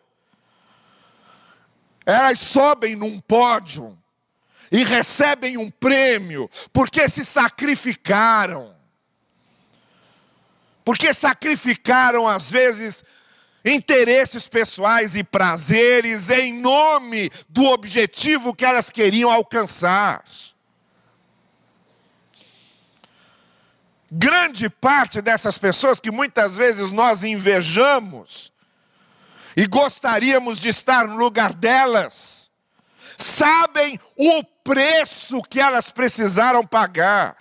Elas 2.05 2.37
sobem 2.37 2.95
num 2.95 3.19
pódio 3.19 3.97
e 4.71 4.83
recebem 4.83 5.57
um 5.57 5.71
prêmio 5.71 6.47
porque 6.71 7.09
se 7.09 7.25
sacrificaram. 7.25 8.75
Porque 10.85 11.15
sacrificaram, 11.15 12.27
às 12.27 12.51
vezes, 12.51 13.03
interesses 13.65 14.47
pessoais 14.47 15.15
e 15.15 15.23
prazeres 15.23 16.29
em 16.29 16.53
nome 16.53 17.31
do 17.49 17.63
objetivo 17.65 18.53
que 18.53 18.65
elas 18.65 18.91
queriam 18.91 19.31
alcançar. 19.31 20.23
Grande 24.15 24.69
parte 24.69 25.23
dessas 25.23 25.57
pessoas 25.57 25.99
que 25.99 26.11
muitas 26.11 26.53
vezes 26.55 26.91
nós 26.91 27.23
invejamos 27.23 28.53
e 29.57 29.65
gostaríamos 29.65 30.59
de 30.59 30.69
estar 30.69 31.07
no 31.07 31.15
lugar 31.15 31.51
delas, 31.51 32.47
sabem 33.17 33.99
o 34.15 34.43
preço 34.63 35.41
que 35.41 35.59
elas 35.59 35.89
precisaram 35.89 36.63
pagar, 36.63 37.35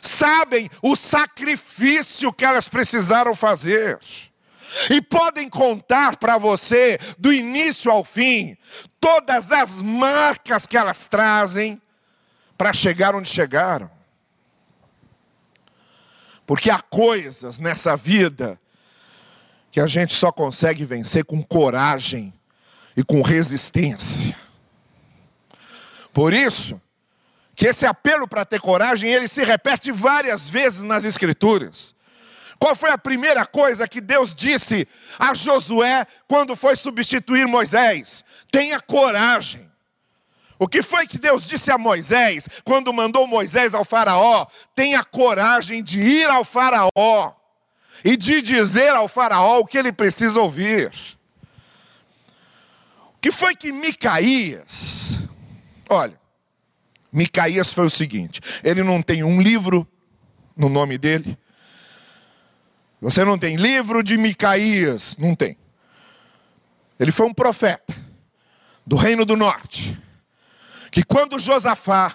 sabem 0.00 0.70
o 0.80 0.94
sacrifício 0.94 2.32
que 2.32 2.44
elas 2.44 2.68
precisaram 2.68 3.34
fazer 3.34 3.98
e 4.88 5.02
podem 5.02 5.48
contar 5.48 6.18
para 6.18 6.38
você, 6.38 7.00
do 7.18 7.32
início 7.32 7.90
ao 7.90 8.04
fim, 8.04 8.56
todas 9.00 9.50
as 9.50 9.82
marcas 9.82 10.68
que 10.68 10.76
elas 10.76 11.08
trazem 11.08 11.82
para 12.56 12.72
chegar 12.72 13.16
onde 13.16 13.28
chegaram. 13.28 13.97
Porque 16.48 16.70
há 16.70 16.80
coisas 16.80 17.60
nessa 17.60 17.94
vida 17.94 18.58
que 19.70 19.78
a 19.78 19.86
gente 19.86 20.14
só 20.14 20.32
consegue 20.32 20.82
vencer 20.86 21.22
com 21.22 21.42
coragem 21.42 22.32
e 22.96 23.04
com 23.04 23.20
resistência. 23.20 24.34
Por 26.10 26.32
isso, 26.32 26.80
que 27.54 27.66
esse 27.66 27.84
apelo 27.84 28.26
para 28.26 28.46
ter 28.46 28.62
coragem, 28.62 29.10
ele 29.10 29.28
se 29.28 29.44
repete 29.44 29.92
várias 29.92 30.48
vezes 30.48 30.82
nas 30.82 31.04
escrituras. 31.04 31.94
Qual 32.58 32.74
foi 32.74 32.92
a 32.92 32.96
primeira 32.96 33.44
coisa 33.44 33.86
que 33.86 34.00
Deus 34.00 34.34
disse 34.34 34.88
a 35.18 35.34
Josué 35.34 36.06
quando 36.26 36.56
foi 36.56 36.76
substituir 36.76 37.46
Moisés? 37.46 38.24
Tenha 38.50 38.80
coragem. 38.80 39.67
O 40.58 40.66
que 40.66 40.82
foi 40.82 41.06
que 41.06 41.18
Deus 41.18 41.46
disse 41.46 41.70
a 41.70 41.78
Moisés 41.78 42.48
quando 42.64 42.92
mandou 42.92 43.26
Moisés 43.26 43.74
ao 43.74 43.84
Faraó? 43.84 44.46
Tenha 44.74 45.04
coragem 45.04 45.82
de 45.82 46.00
ir 46.00 46.28
ao 46.28 46.44
Faraó 46.44 47.32
e 48.04 48.16
de 48.16 48.42
dizer 48.42 48.90
ao 48.90 49.06
Faraó 49.06 49.60
o 49.60 49.66
que 49.66 49.78
ele 49.78 49.92
precisa 49.92 50.40
ouvir. 50.40 50.92
O 53.14 53.20
que 53.20 53.30
foi 53.30 53.54
que 53.54 53.72
Micaías, 53.72 55.18
olha, 55.88 56.18
Micaías 57.12 57.72
foi 57.72 57.86
o 57.86 57.90
seguinte: 57.90 58.40
ele 58.64 58.82
não 58.82 59.00
tem 59.00 59.22
um 59.22 59.40
livro 59.40 59.86
no 60.56 60.68
nome 60.68 60.98
dele, 60.98 61.38
você 63.00 63.24
não 63.24 63.38
tem 63.38 63.54
livro 63.54 64.02
de 64.02 64.16
Micaías? 64.18 65.16
Não 65.16 65.34
tem. 65.34 65.56
Ele 66.98 67.12
foi 67.12 67.26
um 67.26 67.34
profeta 67.34 67.94
do 68.84 68.96
Reino 68.96 69.24
do 69.24 69.36
Norte. 69.36 69.96
Que 70.90 71.02
quando 71.02 71.38
Josafá 71.38 72.14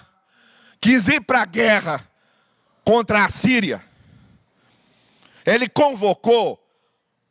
quis 0.80 1.08
ir 1.08 1.20
para 1.20 1.42
a 1.42 1.46
guerra 1.46 2.08
contra 2.84 3.24
a 3.24 3.28
Síria, 3.28 3.82
ele 5.44 5.68
convocou 5.68 6.60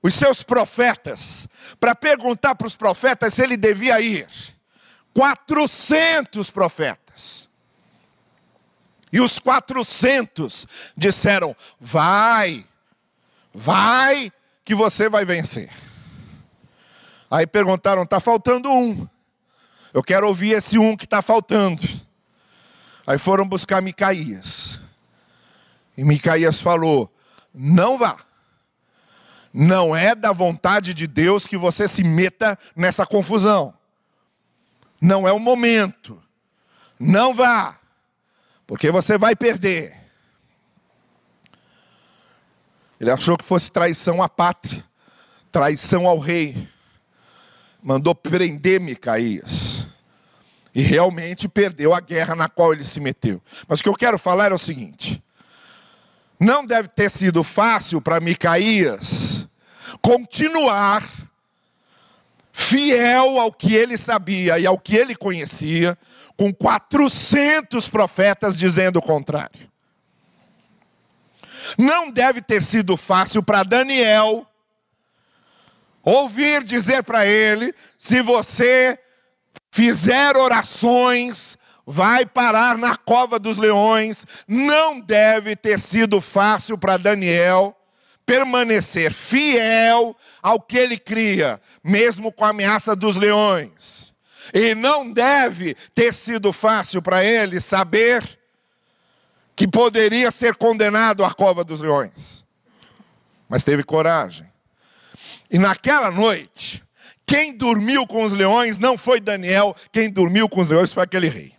os 0.02 0.14
seus 0.14 0.44
profetas 0.44 1.48
para 1.80 1.96
perguntar 1.96 2.56
para 2.56 2.68
os 2.68 2.76
profetas 2.76 3.34
se 3.34 3.42
ele 3.42 3.56
devia 3.56 4.00
ir. 4.02 4.28
400 5.14 6.50
profetas. 6.50 7.48
E 9.12 9.22
os 9.22 9.40
400 9.40 10.68
disseram: 10.98 11.56
vai. 11.80 12.66
Vai 13.54 14.32
que 14.66 14.74
você 14.74 15.08
vai 15.08 15.24
vencer. 15.24 15.70
Aí 17.30 17.46
perguntaram: 17.46 18.04
está 18.04 18.20
faltando 18.20 18.72
um. 18.72 19.08
Eu 19.94 20.02
quero 20.02 20.28
ouvir 20.28 20.52
esse 20.52 20.78
um 20.80 20.98
que 20.98 21.06
está 21.06 21.22
faltando. 21.22 21.84
Aí 23.06 23.18
foram 23.18 23.48
buscar 23.48 23.82
Micaías. 23.82 24.80
E 25.96 26.04
Micaías 26.04 26.60
falou: 26.60 27.14
Não 27.54 27.98
vá. 27.98 28.18
Não 29.54 29.96
é 29.96 30.16
da 30.16 30.32
vontade 30.32 30.96
de 30.96 31.06
Deus 31.06 31.46
que 31.46 31.56
você 31.56 31.88
se 31.88 32.04
meta 32.04 32.58
nessa 32.76 33.06
confusão. 33.06 33.74
Não 35.00 35.28
é 35.28 35.32
o 35.32 35.40
momento. 35.40 36.22
Não 37.00 37.34
vá. 37.34 37.80
Porque 38.66 38.90
você 38.90 39.16
vai 39.18 39.36
perder. 39.36 39.96
Ele 43.00 43.12
achou 43.12 43.38
que 43.38 43.44
fosse 43.44 43.70
traição 43.70 44.24
à 44.24 44.30
pátria, 44.30 44.84
traição 45.52 46.08
ao 46.08 46.18
rei. 46.18 46.70
Mandou 47.82 48.16
prender 48.16 48.80
Micaías. 48.80 49.83
E 50.74 50.82
realmente 50.82 51.48
perdeu 51.48 51.94
a 51.94 52.00
guerra 52.00 52.36
na 52.36 52.50
qual 52.50 52.74
ele 52.74 52.84
se 52.84 53.00
meteu. 53.00 53.42
Mas 53.68 53.80
o 53.80 53.84
que 53.84 53.90
eu 53.90 53.96
quero 53.96 54.18
falar 54.18 54.52
é 54.52 54.56
o 54.56 54.60
seguinte: 54.60 55.24
não 56.40 56.66
deve 56.66 56.90
ter 56.90 57.10
sido 57.10 57.44
fácil 57.44 58.02
para 58.02 58.20
Micaías 58.20 59.48
continuar 60.02 61.08
fiel 62.52 63.40
ao 63.40 63.52
que 63.52 63.74
ele 63.74 63.98
sabia 63.98 64.60
e 64.60 64.66
ao 64.66 64.78
que 64.78 64.96
ele 64.96 65.16
conhecia, 65.16 65.98
com 66.38 66.54
400 66.54 67.88
profetas 67.90 68.56
dizendo 68.56 68.98
o 68.98 69.02
contrário. 69.02 69.72
Não 71.78 72.12
deve 72.12 72.42
ter 72.42 72.62
sido 72.62 72.98
fácil 72.98 73.42
para 73.42 73.64
Daniel 73.64 74.46
ouvir 76.04 76.64
dizer 76.64 77.04
para 77.04 77.26
ele: 77.26 77.74
se 77.98 78.22
você 78.22 79.00
fizer 79.74 80.38
orações, 80.38 81.58
vai 81.84 82.28
parar 82.28 82.78
na 82.78 82.96
cova 82.96 83.40
dos 83.40 83.58
leões. 83.58 84.24
Não 84.48 85.00
deve 85.00 85.56
ter 85.56 85.80
sido 85.80 86.22
fácil 86.22 86.78
para 86.78 86.96
Daniel 86.96 87.76
permanecer 88.24 89.12
fiel 89.12 90.16
ao 90.44 90.62
que 90.62 90.78
ele 90.78 90.96
cria, 90.96 91.60
mesmo 91.84 92.32
com 92.32 92.46
a 92.46 92.50
ameaça 92.50 92.96
dos 92.96 93.16
leões. 93.16 94.14
E 94.54 94.76
não 94.76 95.12
deve 95.12 95.76
ter 95.96 96.14
sido 96.14 96.54
fácil 96.54 97.02
para 97.02 97.26
ele 97.26 97.60
saber 97.60 98.24
que 99.56 99.68
poderia 99.68 100.30
ser 100.30 100.56
condenado 100.56 101.26
à 101.26 101.34
cova 101.34 101.64
dos 101.64 101.82
leões, 101.82 102.46
mas 103.50 103.64
teve 103.64 103.84
coragem. 103.84 104.48
E 105.50 105.58
naquela 105.58 106.12
noite, 106.12 106.84
quem 107.34 107.52
dormiu 107.58 108.06
com 108.06 108.24
os 108.24 108.32
leões 108.32 108.78
não 108.78 108.96
foi 108.96 109.20
Daniel, 109.20 109.76
quem 109.92 110.08
dormiu 110.08 110.48
com 110.48 110.62
os 110.62 110.70
leões 110.70 110.94
foi 110.94 111.02
aquele 111.02 111.28
rei. 111.28 111.56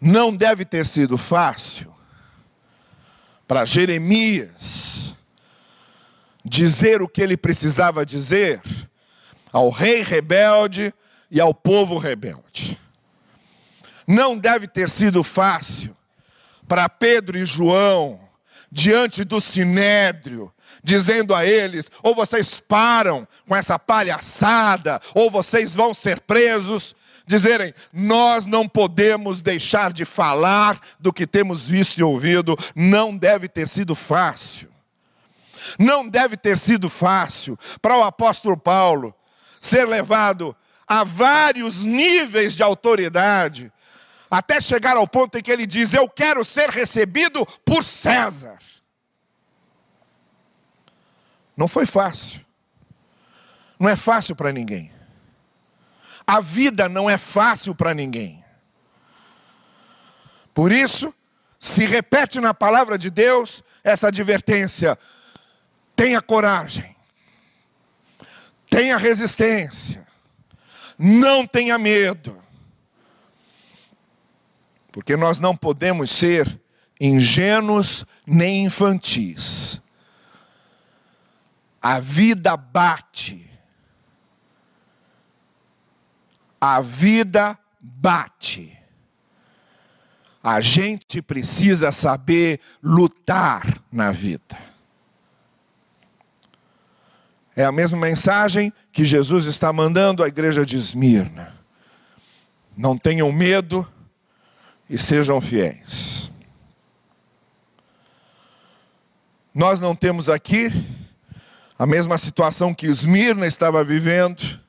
Não 0.00 0.34
deve 0.34 0.64
ter 0.64 0.86
sido 0.86 1.18
fácil 1.18 1.94
para 3.46 3.66
Jeremias 3.66 5.14
dizer 6.42 7.02
o 7.02 7.08
que 7.08 7.20
ele 7.20 7.36
precisava 7.36 8.06
dizer 8.06 8.62
ao 9.52 9.68
rei 9.68 10.02
rebelde 10.02 10.90
e 11.30 11.38
ao 11.38 11.52
povo 11.52 11.98
rebelde. 11.98 12.80
Não 14.06 14.38
deve 14.38 14.66
ter 14.66 14.88
sido 14.88 15.22
fácil 15.22 15.94
para 16.66 16.88
Pedro 16.88 17.36
e 17.36 17.44
João, 17.44 18.18
diante 18.72 19.22
do 19.22 19.38
sinédrio, 19.38 20.50
dizendo 20.84 21.34
a 21.34 21.46
eles: 21.46 21.90
ou 22.02 22.14
vocês 22.14 22.60
param 22.60 23.26
com 23.48 23.56
essa 23.56 23.78
palhaçada, 23.78 25.00
ou 25.14 25.30
vocês 25.30 25.74
vão 25.74 25.94
ser 25.94 26.20
presos. 26.20 26.94
dizerem: 27.26 27.74
nós 27.92 28.44
não 28.44 28.68
podemos 28.68 29.40
deixar 29.40 29.92
de 29.92 30.04
falar 30.04 30.78
do 31.00 31.12
que 31.12 31.26
temos 31.26 31.66
visto 31.66 31.98
e 31.98 32.02
ouvido, 32.02 32.56
não 32.76 33.16
deve 33.16 33.48
ter 33.48 33.66
sido 33.66 33.94
fácil. 33.94 34.68
Não 35.78 36.06
deve 36.06 36.36
ter 36.36 36.58
sido 36.58 36.90
fácil 36.90 37.58
para 37.80 37.96
o 37.96 38.02
apóstolo 38.02 38.54
Paulo 38.54 39.14
ser 39.58 39.88
levado 39.88 40.54
a 40.86 41.02
vários 41.02 41.82
níveis 41.82 42.52
de 42.52 42.62
autoridade, 42.62 43.72
até 44.30 44.60
chegar 44.60 44.94
ao 44.98 45.08
ponto 45.08 45.38
em 45.38 45.42
que 45.42 45.50
ele 45.50 45.66
diz: 45.66 45.94
Eu 45.94 46.06
quero 46.06 46.44
ser 46.44 46.68
recebido 46.68 47.46
por 47.64 47.82
César. 47.82 48.58
Não 51.56 51.68
foi 51.68 51.86
fácil. 51.86 52.40
Não 53.78 53.88
é 53.88 53.96
fácil 53.96 54.34
para 54.34 54.52
ninguém. 54.52 54.92
A 56.26 56.40
vida 56.40 56.88
não 56.88 57.08
é 57.08 57.18
fácil 57.18 57.74
para 57.74 57.92
ninguém. 57.94 58.42
Por 60.54 60.72
isso, 60.72 61.12
se 61.58 61.84
repete 61.84 62.40
na 62.40 62.54
palavra 62.54 62.96
de 62.96 63.10
Deus 63.10 63.62
essa 63.82 64.08
advertência: 64.08 64.98
tenha 65.96 66.22
coragem, 66.22 66.96
tenha 68.70 68.96
resistência, 68.96 70.06
não 70.98 71.46
tenha 71.46 71.78
medo, 71.78 72.42
porque 74.92 75.16
nós 75.16 75.38
não 75.38 75.56
podemos 75.56 76.10
ser 76.10 76.60
ingênuos 77.00 78.04
nem 78.26 78.64
infantis. 78.64 79.82
A 81.84 82.00
vida 82.00 82.56
bate 82.56 83.44
A 86.66 86.80
vida 86.80 87.58
bate. 87.78 88.74
A 90.42 90.62
gente 90.62 91.20
precisa 91.20 91.92
saber 91.92 92.58
lutar 92.82 93.82
na 93.92 94.10
vida. 94.10 94.56
É 97.54 97.66
a 97.66 97.70
mesma 97.70 97.98
mensagem 97.98 98.72
que 98.90 99.04
Jesus 99.04 99.44
está 99.44 99.70
mandando 99.74 100.24
à 100.24 100.26
igreja 100.26 100.64
de 100.64 100.78
Esmirna. 100.78 101.54
Não 102.74 102.96
tenham 102.96 103.30
medo 103.30 103.86
e 104.88 104.96
sejam 104.96 105.42
fiéis. 105.42 106.30
Nós 109.54 109.78
não 109.78 109.94
temos 109.94 110.30
aqui 110.30 110.70
a 111.84 111.86
mesma 111.86 112.16
situação 112.16 112.72
que 112.72 112.86
Esmirna 112.86 113.46
estava 113.46 113.84
vivendo 113.84 114.64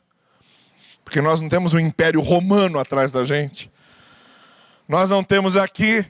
porque 1.05 1.21
nós 1.21 1.39
não 1.39 1.47
temos 1.47 1.73
um 1.73 1.79
império 1.79 2.19
romano 2.19 2.77
atrás 2.77 3.09
da 3.09 3.23
gente. 3.23 3.71
Nós 4.85 5.09
não 5.09 5.23
temos 5.23 5.55
aqui 5.55 6.05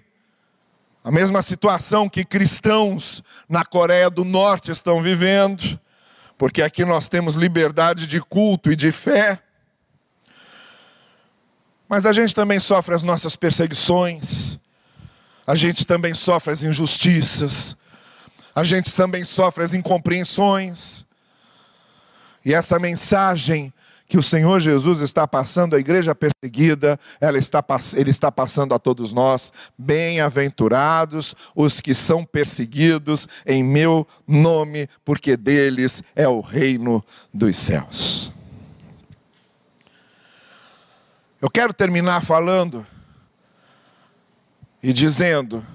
a 1.03 1.12
mesma 1.12 1.43
situação 1.43 2.10
que 2.10 2.26
cristãos 2.26 3.22
na 3.47 3.64
Coreia 3.64 4.10
do 4.10 4.26
Norte 4.26 4.72
estão 4.72 5.03
vivendo, 5.03 5.80
porque 6.39 6.64
aqui 6.64 6.84
nós 6.84 7.08
temos 7.08 7.36
liberdade 7.36 8.08
de 8.08 8.20
culto 8.20 8.72
e 8.72 8.76
de 8.76 8.91
fé. 8.91 9.39
Mas 11.88 12.08
a 12.08 12.14
gente 12.14 12.34
também 12.34 12.60
sofre 12.60 12.95
as 12.95 13.03
nossas 13.03 13.36
perseguições, 13.36 14.58
a 15.45 15.56
gente 15.56 15.86
também 15.86 16.16
sofre 16.16 16.51
as 16.51 16.64
injustiças, 16.64 17.78
a 18.56 18.64
gente 18.64 18.91
também 18.93 19.26
sofre 19.26 19.66
as 19.66 19.74
incompreensões. 19.74 21.06
E 22.43 22.53
essa 22.53 22.80
mensagem 22.80 23.74
que 24.08 24.18
o 24.18 24.24
Senhor 24.24 24.60
Jesus 24.60 25.01
está 25.01 25.28
passando 25.28 25.76
à 25.76 25.80
igreja 25.80 26.16
perseguida, 26.16 26.97
ela 27.20 27.38
está, 27.38 27.64
ele 27.95 28.12
está 28.12 28.32
passando 28.32 28.74
a 28.74 28.80
todos 28.80 29.12
nós. 29.12 29.51
Bem-aventurados 29.78 31.36
os 31.53 31.82
que 31.82 31.93
são 31.93 32.24
perseguidos 32.24 33.28
em 33.45 33.64
meu 33.64 34.08
nome, 34.26 34.88
porque 35.03 35.36
deles 35.36 36.01
é 36.16 36.28
o 36.28 36.39
reino 36.39 37.03
dos 37.34 37.58
céus. 37.58 38.32
Eu 41.41 41.49
quero 41.49 41.74
terminar 41.74 42.24
falando 42.24 42.86
e 44.82 44.93
dizendo 44.93 45.66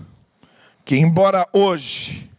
que, 0.84 0.96
embora 0.96 1.46
hoje 1.52 2.29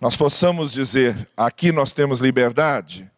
nós 0.00 0.16
possamos 0.16 0.72
dizer 0.72 1.28
aqui 1.36 1.70
nós 1.70 1.92
temos 1.92 2.20
liberdade, 2.20 3.10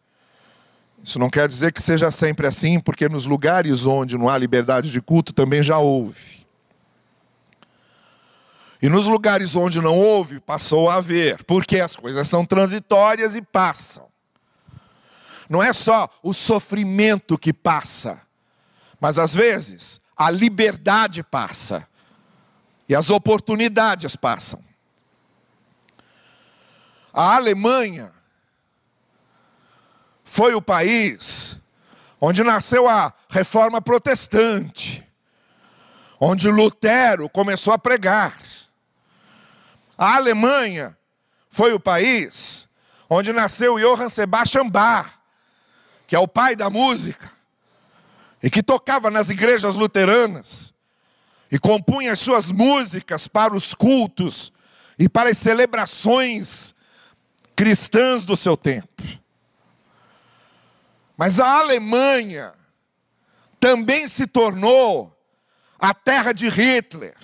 isso 1.03 1.17
não 1.17 1.29
quer 1.29 1.47
dizer 1.47 1.71
que 1.71 1.81
seja 1.81 2.11
sempre 2.11 2.47
assim, 2.47 2.79
porque 2.79 3.07
nos 3.07 3.25
lugares 3.25 3.85
onde 3.85 4.17
não 4.17 4.29
há 4.29 4.37
liberdade 4.37 4.91
de 4.91 5.01
culto 5.01 5.33
também 5.33 5.61
já 5.61 5.77
houve. 5.77 6.43
E 8.81 8.89
nos 8.89 9.05
lugares 9.05 9.55
onde 9.55 9.79
não 9.79 9.97
houve, 9.97 10.41
passou 10.41 10.89
a 10.89 10.95
haver, 10.95 11.43
porque 11.45 11.79
as 11.79 11.95
coisas 11.95 12.27
são 12.27 12.45
transitórias 12.45 13.35
e 13.35 13.41
passam. 13.41 14.07
Não 15.49 15.63
é 15.63 15.71
só 15.71 16.09
o 16.21 16.33
sofrimento 16.33 17.37
que 17.37 17.53
passa, 17.53 18.21
mas 18.99 19.17
às 19.17 19.33
vezes 19.33 20.01
a 20.15 20.29
liberdade 20.29 21.23
passa 21.23 21.87
e 22.87 22.95
as 22.95 23.09
oportunidades 23.09 24.15
passam. 24.15 24.61
A 27.13 27.35
Alemanha 27.35 28.11
foi 30.23 30.55
o 30.55 30.61
país 30.61 31.55
onde 32.19 32.43
nasceu 32.43 32.89
a 32.89 33.13
reforma 33.29 33.79
protestante, 33.79 35.07
onde 36.19 36.49
Lutero 36.49 37.29
começou 37.29 37.71
a 37.71 37.77
pregar. 37.77 38.35
A 39.95 40.15
Alemanha 40.15 40.97
foi 41.51 41.71
o 41.73 41.79
país 41.79 42.67
onde 43.07 43.31
nasceu 43.31 43.77
Johann 43.77 44.09
Sebastian 44.09 44.67
Bach, 44.67 45.13
que 46.07 46.15
é 46.15 46.19
o 46.19 46.27
pai 46.27 46.55
da 46.55 46.69
música, 46.69 47.29
e 48.41 48.49
que 48.49 48.63
tocava 48.63 49.11
nas 49.11 49.29
igrejas 49.29 49.75
luteranas, 49.75 50.73
e 51.51 51.59
compunha 51.59 52.13
as 52.13 52.19
suas 52.19 52.47
músicas 52.47 53.27
para 53.27 53.53
os 53.53 53.75
cultos 53.75 54.51
e 54.97 55.07
para 55.07 55.29
as 55.29 55.37
celebrações 55.37 56.72
cristãs 57.55 58.23
do 58.23 58.35
seu 58.35 58.57
tempo. 58.57 59.03
Mas 61.17 61.39
a 61.39 61.59
Alemanha 61.59 62.53
também 63.59 64.07
se 64.07 64.27
tornou 64.27 65.15
a 65.79 65.93
terra 65.93 66.33
de 66.33 66.49
Hitler, 66.49 67.15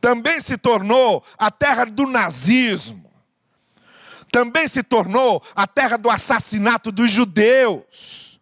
também 0.00 0.40
se 0.40 0.56
tornou 0.56 1.24
a 1.38 1.50
terra 1.50 1.86
do 1.86 2.06
nazismo, 2.06 3.10
também 4.30 4.66
se 4.68 4.82
tornou 4.82 5.42
a 5.54 5.66
terra 5.66 5.96
do 5.96 6.10
assassinato 6.10 6.90
dos 6.90 7.10
judeus. 7.10 8.40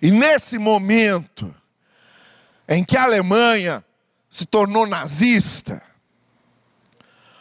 E 0.00 0.10
nesse 0.10 0.58
momento 0.58 1.54
em 2.68 2.84
que 2.84 2.96
a 2.96 3.04
Alemanha 3.04 3.84
se 4.28 4.44
tornou 4.44 4.86
nazista, 4.86 5.82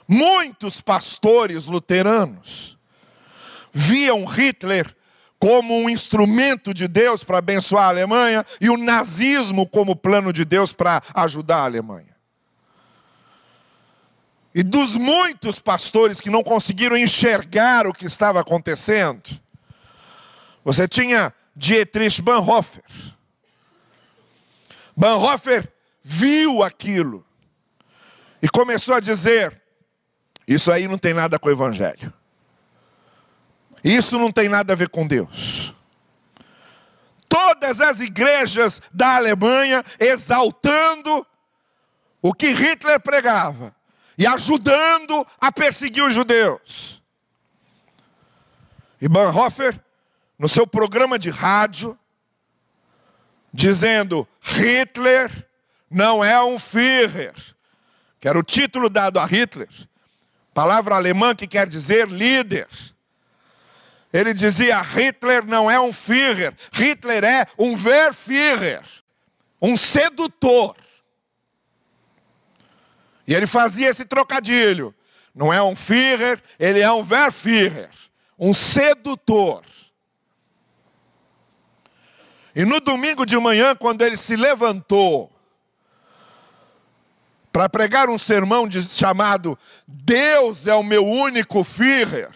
muitos 0.07 0.81
pastores 0.81 1.65
luteranos 1.65 2.77
viam 3.71 4.25
Hitler 4.25 4.95
como 5.37 5.75
um 5.77 5.89
instrumento 5.89 6.73
de 6.73 6.87
Deus 6.87 7.23
para 7.23 7.39
abençoar 7.39 7.85
a 7.85 7.89
Alemanha 7.89 8.45
e 8.59 8.69
o 8.69 8.77
nazismo 8.77 9.67
como 9.67 9.95
plano 9.95 10.31
de 10.31 10.45
Deus 10.45 10.71
para 10.71 11.03
ajudar 11.13 11.57
a 11.57 11.65
Alemanha. 11.65 12.15
E 14.53 14.63
dos 14.63 14.95
muitos 14.95 15.59
pastores 15.59 16.21
que 16.21 16.29
não 16.29 16.41
conseguiram 16.41 16.95
enxergar 16.95 17.85
o 17.85 17.93
que 17.93 18.05
estava 18.05 18.39
acontecendo, 18.39 19.21
você 20.63 20.87
tinha 20.87 21.33
Dietrich 21.53 22.21
Bonhoeffer. 22.21 22.83
Bonhoeffer 24.95 25.69
viu 26.01 26.63
aquilo 26.63 27.25
e 28.41 28.47
começou 28.47 28.95
a 28.95 29.01
dizer: 29.01 29.61
Isso 30.47 30.71
aí 30.71 30.87
não 30.87 30.97
tem 30.97 31.13
nada 31.13 31.39
com 31.39 31.49
o 31.49 31.51
Evangelho. 31.51 32.13
Isso 33.83 34.17
não 34.17 34.31
tem 34.31 34.49
nada 34.49 34.73
a 34.73 34.75
ver 34.75 34.89
com 34.89 35.05
Deus. 35.05 35.73
Todas 37.27 37.81
as 37.81 37.99
igrejas 37.99 38.81
da 38.91 39.15
Alemanha 39.15 39.83
exaltando 39.99 41.25
o 42.21 42.33
que 42.33 42.47
Hitler 42.47 42.99
pregava 42.99 43.75
e 44.17 44.25
ajudando 44.25 45.25
a 45.39 45.51
perseguir 45.51 46.03
os 46.03 46.13
judeus. 46.13 47.01
E 49.01 49.07
Bonhoeffer, 49.07 49.79
no 50.39 50.47
seu 50.47 50.65
programa 50.65 51.19
de 51.19 51.29
rádio, 51.29 51.97
dizendo: 53.53 54.27
Hitler 54.41 55.31
não 55.89 56.23
é 56.23 56.41
um 56.43 56.57
Führer, 56.57 57.35
que 58.19 58.27
era 58.27 58.39
o 58.39 58.43
título 58.43 58.89
dado 58.89 59.19
a 59.19 59.25
Hitler, 59.25 59.69
palavra 60.55 60.95
alemã 60.95 61.35
que 61.35 61.45
quer 61.45 61.67
dizer 61.67 62.07
líder. 62.07 62.69
Ele 64.11 64.33
dizia: 64.33 64.81
Hitler 64.81 65.45
não 65.45 65.69
é 65.69 65.77
um 65.77 65.91
Führer, 65.91 66.55
Hitler 66.71 67.25
é 67.25 67.45
um 67.59 67.75
Verführer, 67.75 68.81
um 69.61 69.75
sedutor. 69.75 70.77
E 73.27 73.35
ele 73.35 73.45
fazia 73.45 73.89
esse 73.89 74.05
trocadilho. 74.05 74.95
Não 75.33 75.51
é 75.51 75.61
um 75.61 75.75
Führer, 75.75 76.41
ele 76.57 76.79
é 76.79 76.89
um 76.89 77.03
Verführer, 77.03 77.89
um 78.39 78.53
sedutor. 78.53 79.61
E 82.55 82.63
no 82.63 82.79
domingo 82.79 83.25
de 83.25 83.37
manhã, 83.37 83.75
quando 83.75 84.01
ele 84.03 84.15
se 84.15 84.37
levantou 84.37 85.34
para 87.55 87.69
pregar 87.69 88.09
um 88.09 88.17
sermão 88.17 88.67
de, 88.67 88.83
chamado 88.83 89.57
Deus 89.87 90.67
é 90.67 90.75
o 90.75 90.83
meu 90.83 91.07
único 91.07 91.63
Führer, 91.63 92.29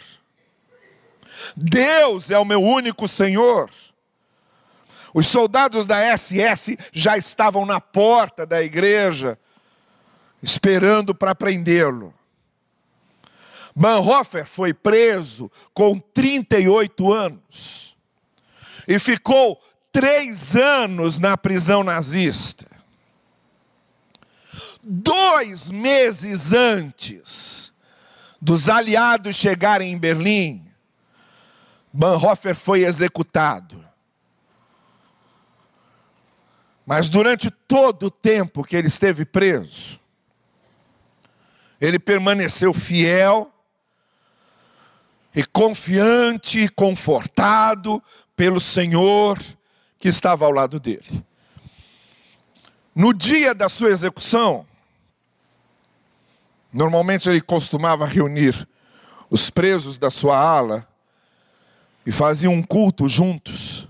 Deus 1.57 2.31
é 2.31 2.39
o 2.39 2.45
meu 2.45 2.63
único 2.63 3.05
Senhor. 3.05 3.69
Os 5.13 5.27
soldados 5.27 5.85
da 5.85 6.17
SS 6.17 6.77
já 6.93 7.17
estavam 7.17 7.65
na 7.65 7.81
porta 7.81 8.45
da 8.45 8.63
igreja, 8.63 9.37
esperando 10.41 11.13
para 11.13 11.35
prendê-lo. 11.35 12.13
Bonhoeffer 13.75 14.45
foi 14.45 14.73
preso 14.73 15.51
com 15.73 15.99
38 15.99 17.11
anos 17.11 17.97
e 18.87 18.97
ficou 18.97 19.61
três 19.91 20.55
anos 20.55 21.19
na 21.19 21.35
prisão 21.35 21.83
nazista. 21.83 22.68
Dois 24.81 25.69
meses 25.69 26.53
antes 26.53 27.73
dos 28.41 28.69
aliados 28.69 29.35
chegarem 29.35 29.91
em 29.91 29.97
Berlim, 29.97 30.65
Bonhoeffer 31.91 32.55
foi 32.55 32.85
executado. 32.85 33.85
Mas 36.85 37.09
durante 37.09 37.51
todo 37.51 38.07
o 38.07 38.11
tempo 38.11 38.63
que 38.63 38.75
ele 38.75 38.87
esteve 38.87 39.25
preso, 39.25 39.99
ele 41.79 41.99
permaneceu 41.99 42.73
fiel 42.73 43.51
e 45.35 45.45
confiante, 45.45 46.67
confortado 46.69 48.01
pelo 48.35 48.59
Senhor 48.59 49.37
que 49.99 50.07
estava 50.07 50.45
ao 50.45 50.51
lado 50.51 50.79
dele. 50.79 51.23
No 52.95 53.13
dia 53.13 53.53
da 53.53 53.69
sua 53.69 53.89
execução, 53.89 54.65
normalmente 56.71 57.29
ele 57.29 57.41
costumava 57.41 58.05
reunir 58.05 58.67
os 59.29 59.49
presos 59.49 59.97
da 59.97 60.09
sua 60.09 60.37
ala 60.37 60.87
e 62.05 62.11
faziam 62.11 62.53
um 62.53 62.63
culto 62.63 63.07
juntos. 63.07 63.87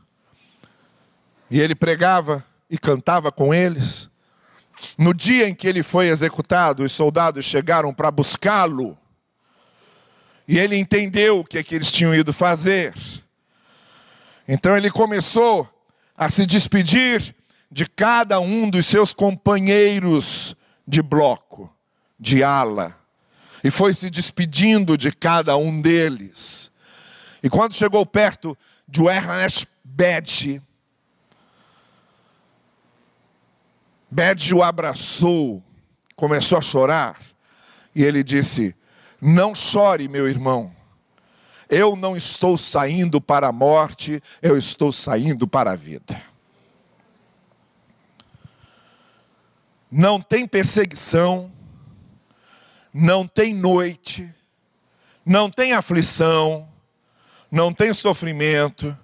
E 1.49 1.59
ele 1.59 1.75
pregava 1.75 2.45
e 2.69 2.77
cantava 2.77 3.31
com 3.31 3.53
eles. 3.53 4.09
No 4.97 5.13
dia 5.13 5.47
em 5.47 5.55
que 5.55 5.67
ele 5.67 5.83
foi 5.83 6.07
executado, 6.07 6.83
os 6.83 6.91
soldados 6.91 7.45
chegaram 7.45 7.93
para 7.93 8.11
buscá-lo. 8.11 8.97
E 10.47 10.57
ele 10.57 10.75
entendeu 10.77 11.39
o 11.39 11.45
que, 11.45 11.57
é 11.57 11.63
que 11.63 11.75
eles 11.75 11.91
tinham 11.91 12.13
ido 12.13 12.33
fazer. 12.33 12.93
Então 14.47 14.75
ele 14.75 14.89
começou 14.89 15.67
a 16.17 16.29
se 16.29 16.45
despedir 16.45 17.35
de 17.71 17.85
cada 17.85 18.39
um 18.39 18.69
dos 18.69 18.85
seus 18.85 19.13
companheiros 19.13 20.55
de 20.87 21.01
bloco, 21.01 21.71
de 22.19 22.43
ala, 22.43 22.95
e 23.63 23.71
foi 23.71 23.93
se 23.93 24.09
despedindo 24.09 24.97
de 24.97 25.11
cada 25.11 25.55
um 25.57 25.81
deles. 25.81 26.71
E 27.41 27.49
quando 27.49 27.73
chegou 27.73 28.05
perto 28.05 28.57
de 28.87 29.05
Ernest 29.05 29.67
Bedge, 29.83 30.61
Bedge 34.11 34.55
o 34.55 34.63
abraçou, 34.63 35.63
começou 36.15 36.57
a 36.57 36.61
chorar, 36.61 37.19
e 37.93 38.03
ele 38.03 38.23
disse: 38.23 38.75
Não 39.21 39.53
chore, 39.53 40.07
meu 40.07 40.27
irmão. 40.27 40.75
Eu 41.69 41.95
não 41.95 42.17
estou 42.17 42.57
saindo 42.57 43.21
para 43.21 43.49
a 43.49 43.51
morte, 43.51 44.21
eu 44.41 44.57
estou 44.57 44.91
saindo 44.91 45.47
para 45.47 45.73
a 45.73 45.75
vida. 45.75 46.19
Não 49.91 50.19
tem 50.19 50.47
perseguição, 50.47 51.51
não 52.93 53.27
tem 53.27 53.53
noite, 53.53 54.33
não 55.25 55.49
tem 55.49 55.73
aflição, 55.73 56.67
não 57.51 57.73
tem 57.73 57.93
sofrimento 57.93 58.97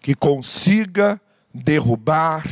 que 0.00 0.14
consiga 0.14 1.20
derrubar 1.52 2.44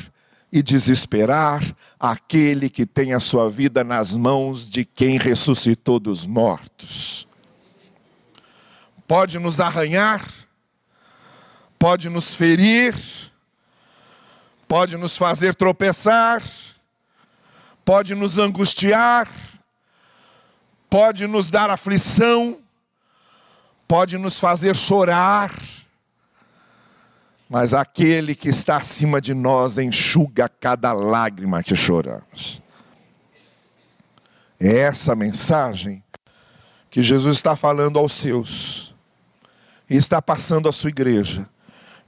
e 0.52 0.62
desesperar 0.62 1.62
aquele 1.98 2.70
que 2.70 2.86
tem 2.86 3.12
a 3.12 3.20
sua 3.20 3.50
vida 3.50 3.82
nas 3.82 4.16
mãos 4.16 4.70
de 4.70 4.84
quem 4.84 5.18
ressuscitou 5.18 5.98
dos 5.98 6.26
mortos. 6.26 7.26
Pode 9.06 9.38
nos 9.38 9.60
arranhar, 9.60 10.24
pode 11.78 12.08
nos 12.08 12.34
ferir, 12.34 12.94
pode 14.66 14.96
nos 14.96 15.16
fazer 15.16 15.54
tropeçar, 15.54 16.42
pode 17.84 18.14
nos 18.14 18.38
angustiar, 18.38 19.28
pode 20.95 21.26
nos 21.26 21.51
dar 21.51 21.70
aflição, 21.70 22.61
pode 23.88 24.16
nos 24.16 24.38
fazer 24.38 24.76
chorar, 24.76 25.53
mas 27.49 27.74
aquele 27.74 28.32
que 28.32 28.49
está 28.49 28.76
acima 28.76 29.20
de 29.20 29.34
nós 29.34 29.76
enxuga 29.76 30.49
cada 30.49 30.92
lágrima 30.92 31.64
que 31.64 31.74
choramos. 31.74 32.62
É 34.61 34.72
essa 34.78 35.16
mensagem 35.16 36.01
que 36.88 37.03
Jesus 37.03 37.38
está 37.38 37.57
falando 37.57 37.99
aos 37.99 38.12
seus 38.12 38.95
e 39.90 39.97
está 39.97 40.22
passando 40.22 40.68
a 40.68 40.72
sua 40.72 40.90
igreja, 40.90 41.45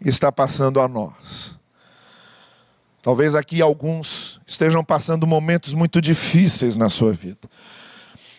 e 0.01 0.09
está 0.09 0.31
passando 0.31 0.81
a 0.81 0.87
nós. 0.87 1.59
Talvez 3.03 3.35
aqui 3.35 3.61
alguns 3.61 4.41
estejam 4.47 4.85
passando 4.85 5.27
momentos 5.27 5.75
muito 5.75 6.01
difíceis 6.01 6.77
na 6.77 6.89
sua 6.89 7.13
vida. 7.13 7.49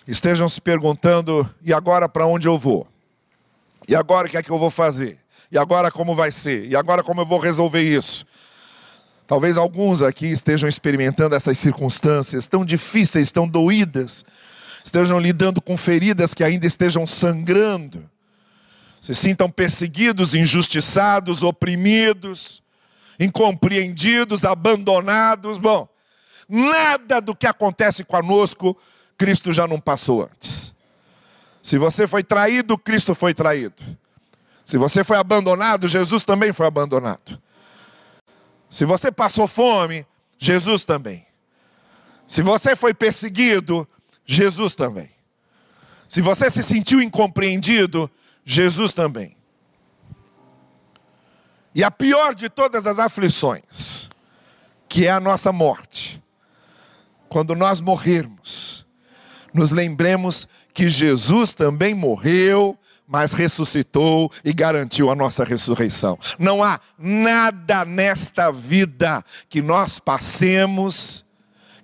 Estejam 0.07 0.47
se 0.47 0.61
perguntando: 0.61 1.49
e 1.61 1.73
agora 1.73 2.07
para 2.07 2.25
onde 2.25 2.47
eu 2.47 2.57
vou? 2.57 2.87
E 3.87 3.95
agora 3.95 4.27
o 4.27 4.29
que 4.29 4.37
é 4.37 4.43
que 4.43 4.49
eu 4.49 4.57
vou 4.57 4.69
fazer? 4.69 5.19
E 5.51 5.57
agora 5.57 5.91
como 5.91 6.15
vai 6.15 6.31
ser? 6.31 6.65
E 6.65 6.75
agora 6.75 7.03
como 7.03 7.21
eu 7.21 7.25
vou 7.25 7.39
resolver 7.39 7.81
isso? 7.81 8.25
Talvez 9.25 9.57
alguns 9.57 10.01
aqui 10.01 10.27
estejam 10.27 10.69
experimentando 10.69 11.35
essas 11.35 11.57
circunstâncias 11.57 12.47
tão 12.47 12.63
difíceis, 12.63 13.29
tão 13.31 13.47
doídas, 13.47 14.23
estejam 14.83 15.19
lidando 15.19 15.61
com 15.61 15.75
feridas 15.75 16.33
que 16.33 16.43
ainda 16.43 16.65
estejam 16.65 17.05
sangrando 17.05 18.09
se 19.01 19.15
sintam 19.15 19.49
perseguidos, 19.49 20.35
injustiçados, 20.35 21.43
oprimidos, 21.43 22.61
incompreendidos, 23.19 24.43
abandonados. 24.43 25.57
Bom, 25.57 25.87
nada 26.47 27.21
do 27.21 27.35
que 27.35 27.47
acontece 27.47 28.03
conosco, 28.03 28.77
Cristo 29.17 29.51
já 29.51 29.67
não 29.67 29.79
passou 29.79 30.23
antes. 30.23 30.73
Se 31.63 31.77
você 31.77 32.07
foi 32.07 32.23
traído, 32.23 32.77
Cristo 32.77 33.13
foi 33.15 33.33
traído. 33.33 33.83
Se 34.63 34.77
você 34.77 35.03
foi 35.03 35.17
abandonado, 35.17 35.87
Jesus 35.87 36.23
também 36.23 36.53
foi 36.53 36.67
abandonado. 36.67 37.41
Se 38.69 38.85
você 38.85 39.11
passou 39.11 39.47
fome, 39.47 40.05
Jesus 40.37 40.83
também. 40.83 41.25
Se 42.27 42.41
você 42.41 42.75
foi 42.75 42.93
perseguido, 42.93 43.87
Jesus 44.25 44.75
também. 44.75 45.09
Se 46.07 46.21
você 46.21 46.49
se 46.49 46.61
sentiu 46.61 47.01
incompreendido, 47.01 48.09
Jesus 48.45 48.93
também. 48.93 49.35
E 51.73 51.83
a 51.83 51.91
pior 51.91 52.33
de 52.33 52.49
todas 52.49 52.87
as 52.87 52.97
aflições, 52.97 54.09
que 54.89 55.05
é 55.05 55.11
a 55.11 55.19
nossa 55.19 55.51
morte, 55.51 56.23
quando 57.29 57.55
nós 57.55 57.81
morrermos, 57.81 58.86
nos 59.53 59.71
lembremos 59.71 60.47
que 60.73 60.89
Jesus 60.89 61.53
também 61.53 61.93
morreu, 61.93 62.77
mas 63.07 63.31
ressuscitou 63.31 64.31
e 64.43 64.51
garantiu 64.51 65.09
a 65.09 65.15
nossa 65.15 65.43
ressurreição. 65.43 66.19
Não 66.37 66.63
há 66.63 66.79
nada 66.97 67.85
nesta 67.85 68.51
vida 68.51 69.23
que 69.49 69.61
nós 69.61 69.99
passemos 69.99 71.25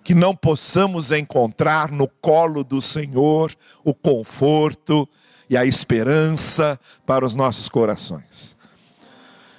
que 0.03 0.13
não 0.13 0.35
possamos 0.35 1.11
encontrar 1.11 1.89
no 1.89 2.07
colo 2.07 2.63
do 2.63 2.81
Senhor 2.81 3.55
o 3.83 3.93
conforto 3.93 5.07
e 5.49 5.55
a 5.55 5.65
esperança 5.65 6.79
para 7.05 7.25
os 7.25 7.35
nossos 7.35 7.69
corações. 7.69 8.55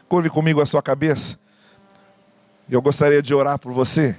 Curve 0.08 0.28
comigo 0.28 0.60
a 0.60 0.66
sua 0.66 0.82
cabeça. 0.82 1.38
Eu 2.68 2.82
gostaria 2.82 3.22
de 3.22 3.34
orar 3.34 3.58
por 3.58 3.72
você. 3.72 4.16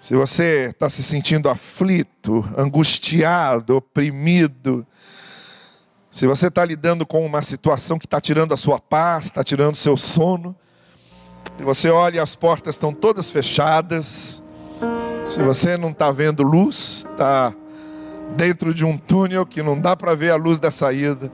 Se 0.00 0.14
você 0.14 0.70
está 0.70 0.88
se 0.88 1.02
sentindo 1.02 1.50
aflito, 1.50 2.48
angustiado, 2.56 3.76
oprimido, 3.76 4.86
Se 6.10 6.26
você 6.26 6.48
está 6.48 6.64
lidando 6.64 7.06
com 7.06 7.24
uma 7.24 7.40
situação 7.40 7.96
que 7.96 8.04
está 8.04 8.20
tirando 8.20 8.52
a 8.52 8.56
sua 8.56 8.80
paz, 8.80 9.26
está 9.26 9.44
tirando 9.44 9.74
o 9.74 9.78
seu 9.78 9.96
sono, 9.96 10.56
se 11.56 11.62
você 11.62 11.88
olha 11.88 12.16
e 12.16 12.18
as 12.18 12.34
portas 12.34 12.74
estão 12.74 12.92
todas 12.92 13.30
fechadas, 13.30 14.42
se 15.28 15.40
você 15.40 15.76
não 15.76 15.90
está 15.90 16.10
vendo 16.10 16.42
luz, 16.42 17.06
está 17.08 17.54
dentro 18.36 18.74
de 18.74 18.84
um 18.84 18.98
túnel 18.98 19.46
que 19.46 19.62
não 19.62 19.80
dá 19.80 19.94
para 19.94 20.16
ver 20.16 20.30
a 20.30 20.36
luz 20.36 20.58
da 20.58 20.72
saída. 20.72 21.30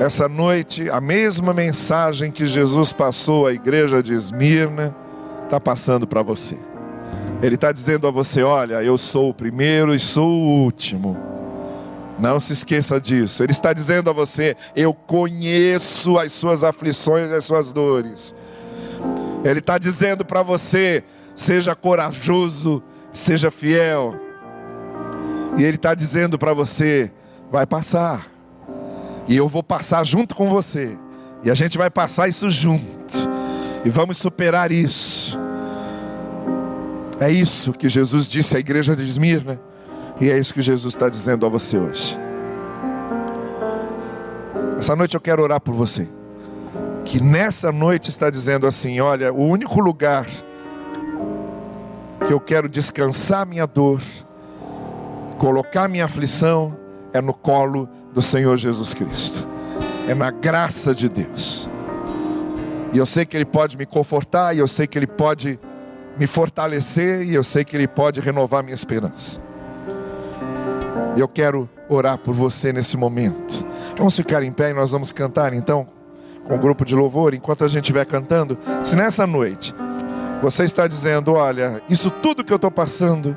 Essa 0.00 0.28
noite, 0.28 0.90
a 0.90 1.00
mesma 1.00 1.54
mensagem 1.54 2.32
que 2.32 2.48
Jesus 2.48 2.92
passou 2.92 3.46
à 3.46 3.52
igreja 3.52 4.02
de 4.02 4.12
Esmirna, 4.12 4.92
está 5.50 5.58
passando 5.58 6.06
para 6.06 6.22
você. 6.22 6.56
Ele 7.42 7.56
está 7.56 7.72
dizendo 7.72 8.06
a 8.06 8.10
você: 8.10 8.42
Olha, 8.42 8.82
eu 8.84 8.96
sou 8.96 9.30
o 9.30 9.34
primeiro 9.34 9.92
e 9.92 9.98
sou 9.98 10.28
o 10.28 10.62
último. 10.62 11.16
Não 12.18 12.38
se 12.38 12.52
esqueça 12.52 13.00
disso. 13.00 13.42
Ele 13.42 13.50
está 13.50 13.72
dizendo 13.72 14.08
a 14.08 14.12
você: 14.12 14.56
Eu 14.76 14.94
conheço 14.94 16.18
as 16.18 16.32
suas 16.32 16.62
aflições 16.62 17.30
e 17.30 17.34
as 17.34 17.44
suas 17.44 17.72
dores. 17.72 18.34
Ele 19.44 19.58
está 19.58 19.76
dizendo 19.76 20.24
para 20.24 20.42
você: 20.42 21.02
Seja 21.34 21.74
corajoso, 21.74 22.80
seja 23.12 23.50
fiel. 23.50 24.14
E 25.58 25.64
Ele 25.64 25.76
está 25.76 25.94
dizendo 25.94 26.38
para 26.38 26.54
você: 26.54 27.10
Vai 27.50 27.66
passar. 27.66 28.30
E 29.26 29.36
eu 29.36 29.48
vou 29.48 29.62
passar 29.62 30.04
junto 30.04 30.34
com 30.34 30.48
você. 30.48 30.96
E 31.42 31.50
a 31.50 31.54
gente 31.54 31.76
vai 31.76 31.90
passar 31.90 32.28
isso 32.28 32.48
junto. 32.50 33.14
E 33.84 33.88
vamos 33.88 34.18
superar 34.18 34.70
isso. 34.70 35.09
É 37.20 37.30
isso 37.30 37.74
que 37.74 37.86
Jesus 37.86 38.26
disse 38.26 38.56
à 38.56 38.58
igreja 38.58 38.96
de 38.96 39.02
Esmirna. 39.02 39.60
E 40.18 40.30
é 40.30 40.38
isso 40.38 40.54
que 40.54 40.62
Jesus 40.62 40.94
está 40.94 41.08
dizendo 41.10 41.44
a 41.44 41.50
você 41.50 41.78
hoje. 41.78 42.18
Essa 44.78 44.96
noite 44.96 45.14
eu 45.14 45.20
quero 45.20 45.42
orar 45.42 45.60
por 45.60 45.74
você. 45.74 46.08
Que 47.04 47.22
nessa 47.22 47.70
noite 47.70 48.08
está 48.08 48.30
dizendo 48.30 48.66
assim: 48.66 49.00
olha, 49.00 49.30
o 49.32 49.44
único 49.44 49.80
lugar 49.80 50.26
que 52.26 52.32
eu 52.32 52.40
quero 52.40 52.68
descansar 52.68 53.46
minha 53.46 53.66
dor, 53.66 54.00
colocar 55.38 55.88
minha 55.88 56.06
aflição, 56.06 56.74
é 57.12 57.20
no 57.20 57.34
colo 57.34 57.86
do 58.14 58.22
Senhor 58.22 58.56
Jesus 58.56 58.94
Cristo, 58.94 59.46
é 60.08 60.14
na 60.14 60.30
graça 60.30 60.94
de 60.94 61.08
Deus. 61.08 61.68
E 62.92 62.98
eu 62.98 63.04
sei 63.04 63.26
que 63.26 63.36
Ele 63.36 63.44
pode 63.44 63.76
me 63.76 63.84
confortar, 63.84 64.56
e 64.56 64.58
eu 64.58 64.68
sei 64.68 64.86
que 64.86 64.98
Ele 64.98 65.06
pode 65.06 65.58
me 66.20 66.26
fortalecer 66.26 67.22
e 67.22 67.34
eu 67.34 67.42
sei 67.42 67.64
que 67.64 67.74
Ele 67.74 67.88
pode 67.88 68.20
renovar 68.20 68.62
minha 68.62 68.74
esperança. 68.74 69.40
Eu 71.16 71.26
quero 71.26 71.66
orar 71.88 72.18
por 72.18 72.34
você 72.34 72.74
nesse 72.74 72.94
momento. 72.94 73.64
Vamos 73.96 74.14
ficar 74.14 74.42
em 74.42 74.52
pé 74.52 74.70
e 74.70 74.74
nós 74.74 74.90
vamos 74.90 75.10
cantar 75.12 75.54
então 75.54 75.88
com 76.46 76.54
o 76.54 76.58
grupo 76.58 76.84
de 76.84 76.94
louvor. 76.94 77.32
Enquanto 77.32 77.64
a 77.64 77.68
gente 77.68 77.84
estiver 77.84 78.04
cantando, 78.04 78.58
se 78.84 78.94
nessa 78.96 79.26
noite 79.26 79.74
você 80.42 80.64
está 80.64 80.86
dizendo: 80.86 81.32
Olha, 81.32 81.80
isso 81.88 82.10
tudo 82.10 82.44
que 82.44 82.52
eu 82.52 82.56
estou 82.56 82.70
passando 82.70 83.34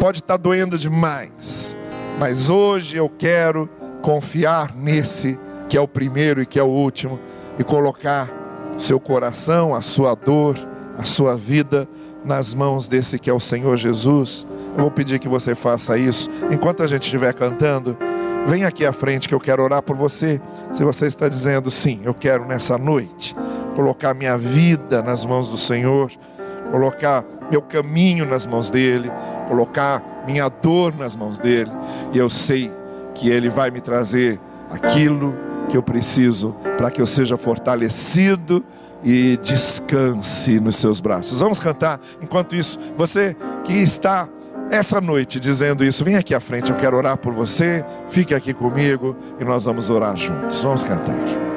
pode 0.00 0.18
estar 0.18 0.36
doendo 0.36 0.76
demais, 0.76 1.76
mas 2.18 2.50
hoje 2.50 2.96
eu 2.96 3.08
quero 3.08 3.70
confiar 4.02 4.74
nesse 4.74 5.38
que 5.68 5.76
é 5.76 5.80
o 5.80 5.86
primeiro 5.86 6.42
e 6.42 6.46
que 6.46 6.58
é 6.58 6.62
o 6.64 6.66
último 6.66 7.20
e 7.60 7.62
colocar 7.62 8.28
seu 8.76 8.98
coração, 8.98 9.72
a 9.72 9.80
sua 9.80 10.16
dor, 10.16 10.71
a 10.98 11.04
sua 11.04 11.36
vida 11.36 11.88
nas 12.24 12.54
mãos 12.54 12.86
desse 12.86 13.18
que 13.18 13.28
é 13.28 13.32
o 13.32 13.40
Senhor 13.40 13.76
Jesus. 13.76 14.46
Eu 14.76 14.82
vou 14.82 14.90
pedir 14.90 15.18
que 15.18 15.28
você 15.28 15.54
faça 15.54 15.98
isso. 15.98 16.30
Enquanto 16.50 16.82
a 16.82 16.86
gente 16.86 17.02
estiver 17.02 17.32
cantando, 17.34 17.96
vem 18.46 18.64
aqui 18.64 18.84
à 18.84 18.92
frente 18.92 19.28
que 19.28 19.34
eu 19.34 19.40
quero 19.40 19.62
orar 19.62 19.82
por 19.82 19.96
você. 19.96 20.40
Se 20.72 20.84
você 20.84 21.06
está 21.06 21.28
dizendo 21.28 21.70
sim, 21.70 22.00
eu 22.04 22.14
quero 22.14 22.46
nessa 22.46 22.78
noite 22.78 23.34
colocar 23.74 24.14
minha 24.14 24.36
vida 24.36 25.02
nas 25.02 25.24
mãos 25.24 25.48
do 25.48 25.56
Senhor, 25.56 26.10
colocar 26.70 27.24
meu 27.50 27.62
caminho 27.62 28.24
nas 28.24 28.46
mãos 28.46 28.70
dele, 28.70 29.10
colocar 29.48 30.02
minha 30.26 30.48
dor 30.48 30.94
nas 30.96 31.16
mãos 31.16 31.38
dele, 31.38 31.70
e 32.12 32.18
eu 32.18 32.30
sei 32.30 32.70
que 33.14 33.28
ele 33.28 33.48
vai 33.48 33.70
me 33.70 33.80
trazer 33.80 34.38
aquilo 34.70 35.34
que 35.68 35.76
eu 35.76 35.82
preciso 35.82 36.54
para 36.76 36.90
que 36.90 37.00
eu 37.00 37.06
seja 37.06 37.36
fortalecido 37.36 38.64
e 39.04 39.36
descanse 39.42 40.60
nos 40.60 40.76
seus 40.76 41.00
braços. 41.00 41.40
Vamos 41.40 41.58
cantar. 41.58 42.00
Enquanto 42.20 42.54
isso, 42.54 42.78
você 42.96 43.36
que 43.64 43.74
está 43.74 44.28
essa 44.70 45.00
noite 45.00 45.38
dizendo 45.38 45.84
isso, 45.84 46.04
vem 46.04 46.16
aqui 46.16 46.34
à 46.34 46.40
frente, 46.40 46.70
eu 46.70 46.76
quero 46.76 46.96
orar 46.96 47.16
por 47.16 47.32
você. 47.34 47.84
Fique 48.08 48.34
aqui 48.34 48.54
comigo 48.54 49.16
e 49.38 49.44
nós 49.44 49.64
vamos 49.64 49.90
orar 49.90 50.16
juntos. 50.16 50.62
Vamos 50.62 50.82
cantar. 50.82 51.51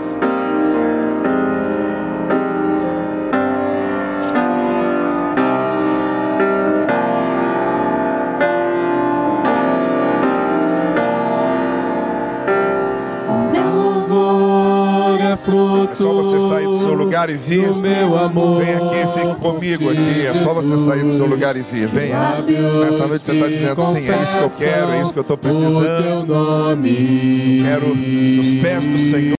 Lugar 17.25 17.29
e 17.29 17.37
vir. 17.37 17.73
Vem 17.73 18.75
aqui, 18.75 19.19
fique 19.19 19.35
comigo 19.35 19.89
aqui. 19.89 20.25
É 20.25 20.33
só 20.35 20.53
você 20.53 20.77
sair 20.77 21.03
do 21.03 21.09
seu 21.09 21.25
lugar 21.25 21.55
e 21.55 21.61
vir. 21.61 21.87
Venha. 21.87 22.41
Nessa 22.41 23.07
noite 23.07 23.25
você 23.25 23.31
está 23.33 23.47
dizendo 23.47 23.81
sim, 23.91 24.09
é 24.09 24.23
isso 24.23 24.37
que 24.37 24.43
eu 24.43 24.49
quero, 24.49 24.91
é 24.91 25.01
isso 25.01 25.13
que 25.13 25.19
eu 25.19 25.21
estou 25.21 25.37
precisando. 25.37 25.85
Eu 25.85 27.63
quero 27.63 27.95
nos 27.95 28.55
pés 28.61 28.85
do 28.85 28.99
Senhor 28.99 29.35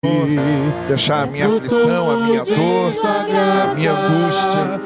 deixar 0.89 1.22
a 1.24 1.26
minha 1.26 1.47
aflição, 1.47 2.11
a 2.11 2.16
minha 2.26 2.45
dor, 2.45 2.93
a 3.05 3.74
minha 3.74 3.93
angústia. 3.93 4.80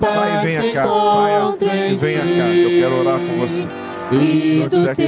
Sai 0.00 0.40
e 0.40 0.46
venha 0.46 0.72
cá, 0.72 0.86
saia 0.88 1.90
e 1.90 1.94
venha 1.94 2.20
cá. 2.20 2.48
Eu 2.48 2.70
quero 2.80 3.00
orar 3.00 3.18
com 3.18 3.38
você. 3.38 3.83
Vou 4.10 4.68
dizer 4.68 4.90
aqui, 4.90 5.02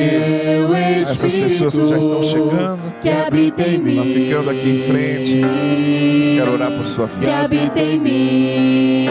essas 1.02 1.32
pessoas 1.32 1.74
que 1.74 1.88
já 1.88 1.98
estão 1.98 2.22
chegando, 2.22 2.94
que 3.00 3.08
habita 3.08 3.62
em 3.62 3.78
mim, 3.78 4.14
ficando 4.14 4.50
aqui 4.50 4.70
em 4.70 4.82
frente, 4.90 5.40
quero 6.36 6.52
orar 6.54 6.72
por 6.72 6.86
sua 6.86 7.06
vida. 7.06 7.20
Que 7.20 7.30
habita 7.30 7.80
em 7.80 7.98
mim. 7.98 9.08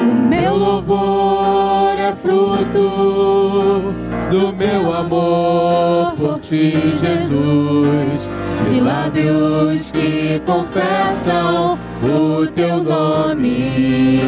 O 0.00 0.28
meu 0.28 0.56
louvor 0.56 1.98
é 1.98 2.12
fruto 2.12 3.94
do 4.30 4.52
meu 4.56 4.92
amor 4.94 6.14
por 6.16 6.38
ti, 6.40 6.94
Jesus 6.94 8.28
de 8.74 8.80
lábios 8.80 9.92
que 9.92 10.42
confessam 10.44 11.78
o 12.02 12.44
teu 12.48 12.82
nome, 12.82 14.20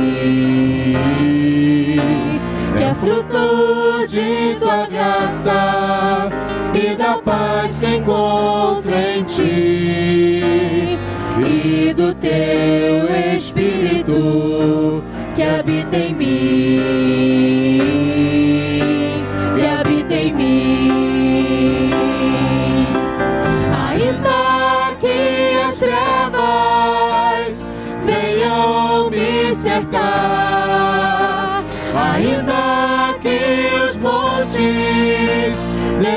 que 2.77 2.83
é 2.85 2.95
fruto 2.95 4.07
de 4.07 4.55
tua 4.61 4.87
graça 4.87 6.31
e 6.73 6.95
da 6.95 7.15
paz 7.15 7.81
que 7.81 7.97
encontro 7.97 8.95
em 8.95 9.25
ti. 9.25 10.97
E 11.39 11.93
do 11.93 12.15
teu 12.15 13.11
Espírito 13.35 15.03
que 15.35 15.43
habita 15.43 15.97
em 15.97 16.15
mim, 16.15 18.06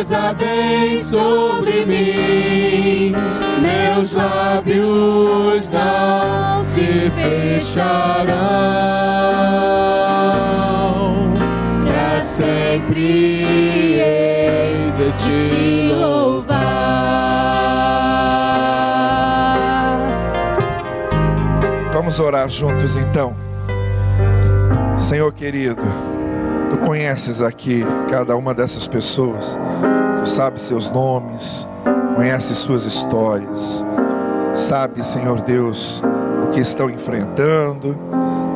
desabem 0.10 0.98
sobre 1.04 1.86
mim, 1.86 3.14
meus 3.62 4.12
lábios 4.14 5.70
não 5.70 6.64
se 6.64 7.12
fecharão. 7.12 8.34
Para 11.86 12.22
sempre 12.22 13.44
hei 14.00 14.92
de 14.98 15.12
te 15.20 15.94
louvar. 15.94 16.58
Vamos 21.94 22.20
orar 22.20 22.50
juntos 22.50 22.96
então. 22.98 23.36
Senhor 24.98 25.32
querido, 25.32 25.84
conheces 26.86 27.42
aqui 27.42 27.84
cada 28.10 28.36
uma 28.36 28.54
dessas 28.54 28.88
pessoas, 28.88 29.58
tu 30.20 30.30
sabes 30.30 30.62
seus 30.62 30.90
nomes, 30.90 31.68
conheces 32.16 32.58
suas 32.58 32.86
histórias, 32.86 33.84
sabe, 34.54 35.06
Senhor 35.06 35.42
Deus, 35.42 36.02
o 36.44 36.52
que 36.52 36.60
estão 36.60 36.90
enfrentando, 36.90 37.98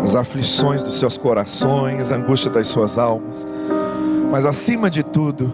as 0.01 0.15
aflições 0.15 0.83
dos 0.83 0.99
seus 0.99 1.17
corações, 1.17 2.11
a 2.11 2.15
angústia 2.15 2.51
das 2.51 2.67
suas 2.67 2.97
almas. 2.97 3.47
Mas 4.31 4.45
acima 4.45 4.89
de 4.89 5.03
tudo, 5.03 5.53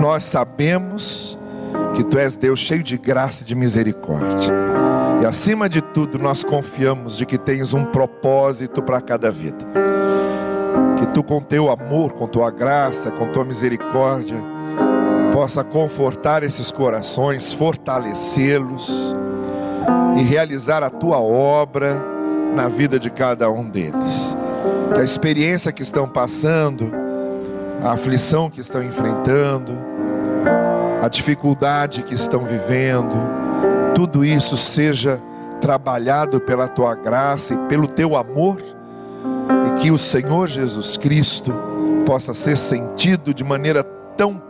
nós 0.00 0.24
sabemos 0.24 1.38
que 1.94 2.02
tu 2.02 2.18
és 2.18 2.34
Deus 2.36 2.58
cheio 2.58 2.82
de 2.82 2.98
graça 2.98 3.44
e 3.44 3.46
de 3.46 3.54
misericórdia. 3.54 4.52
E 5.22 5.26
acima 5.26 5.68
de 5.68 5.80
tudo, 5.80 6.18
nós 6.18 6.42
confiamos 6.42 7.16
de 7.16 7.24
que 7.24 7.38
tens 7.38 7.72
um 7.72 7.84
propósito 7.84 8.82
para 8.82 9.00
cada 9.00 9.30
vida. 9.30 9.64
Tu, 11.14 11.22
com 11.22 11.40
teu 11.40 11.70
amor, 11.70 12.12
com 12.12 12.26
tua 12.26 12.50
graça, 12.50 13.10
com 13.10 13.30
tua 13.30 13.44
misericórdia, 13.44 14.36
possa 15.32 15.62
confortar 15.62 16.42
esses 16.42 16.70
corações, 16.70 17.52
fortalecê-los 17.52 19.14
e 20.16 20.22
realizar 20.22 20.82
a 20.82 20.90
tua 20.90 21.20
obra 21.20 22.02
na 22.54 22.68
vida 22.68 22.98
de 22.98 23.10
cada 23.10 23.50
um 23.50 23.68
deles. 23.68 24.36
Que 24.92 25.00
a 25.00 25.04
experiência 25.04 25.72
que 25.72 25.82
estão 25.82 26.08
passando, 26.08 26.90
a 27.82 27.92
aflição 27.92 28.50
que 28.50 28.60
estão 28.60 28.82
enfrentando, 28.82 29.72
a 31.00 31.08
dificuldade 31.08 32.02
que 32.02 32.14
estão 32.14 32.40
vivendo, 32.44 33.14
tudo 33.94 34.24
isso 34.24 34.56
seja 34.56 35.20
trabalhado 35.60 36.40
pela 36.40 36.66
tua 36.68 36.94
graça 36.94 37.54
e 37.54 37.58
pelo 37.68 37.86
teu 37.86 38.16
amor, 38.16 38.58
que 39.80 39.90
o 39.90 39.98
Senhor 39.98 40.48
Jesus 40.48 40.96
Cristo 40.96 41.52
possa 42.06 42.34
ser 42.34 42.56
sentido 42.56 43.32
de 43.32 43.42
maneira 43.42 43.82
tão 44.16 44.42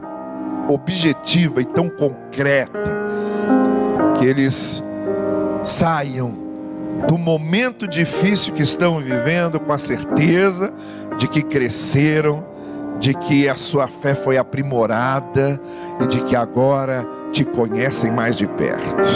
objetiva 0.69 1.61
e 1.61 1.65
tão 1.65 1.89
concreta, 1.89 3.05
que 4.19 4.25
eles 4.25 4.83
saiam 5.63 6.45
do 7.09 7.19
momento 7.19 7.87
difícil 7.87 8.55
que 8.55 8.63
estão 8.63 9.01
vivendo 9.01 9.59
com 9.59 9.73
a 9.73 9.79
certeza 9.79 10.73
de 11.19 11.29
que 11.29 11.43
cresceram, 11.43 12.45
de 12.99 13.13
que 13.15 13.49
a 13.49 13.57
sua 13.57 13.89
fé 13.89 14.15
foi 14.15 14.39
aprimorada 14.39 15.61
e 16.01 16.07
de 16.07 16.23
que 16.23 16.37
agora 16.37 17.07
te 17.33 17.45
conhecem 17.45 18.11
mais 18.11 18.37
de 18.37 18.47
perto. 18.47 19.09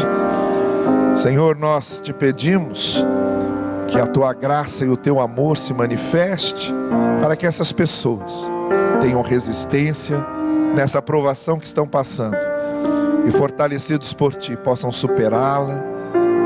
Senhor, 1.15 1.57
nós 1.57 2.01
te 2.03 2.13
pedimos 2.13 3.05
que 3.89 3.99
a 3.99 4.07
tua 4.07 4.33
graça 4.33 4.85
e 4.85 4.89
o 4.89 4.97
teu 4.97 5.19
amor 5.19 5.57
se 5.57 5.73
manifeste 5.73 6.73
para 7.21 7.35
que 7.35 7.47
essas 7.47 7.73
pessoas 7.73 8.49
tenham 9.01 9.23
resistência 9.23 10.25
nessa 10.77 10.99
aprovação 10.99 11.59
que 11.59 11.67
estão 11.67 11.87
passando 11.87 12.37
e 13.27 13.31
fortalecidos 13.31 14.13
por 14.13 14.35
ti 14.35 14.57
possam 14.57 14.93
superá-la 14.93 15.83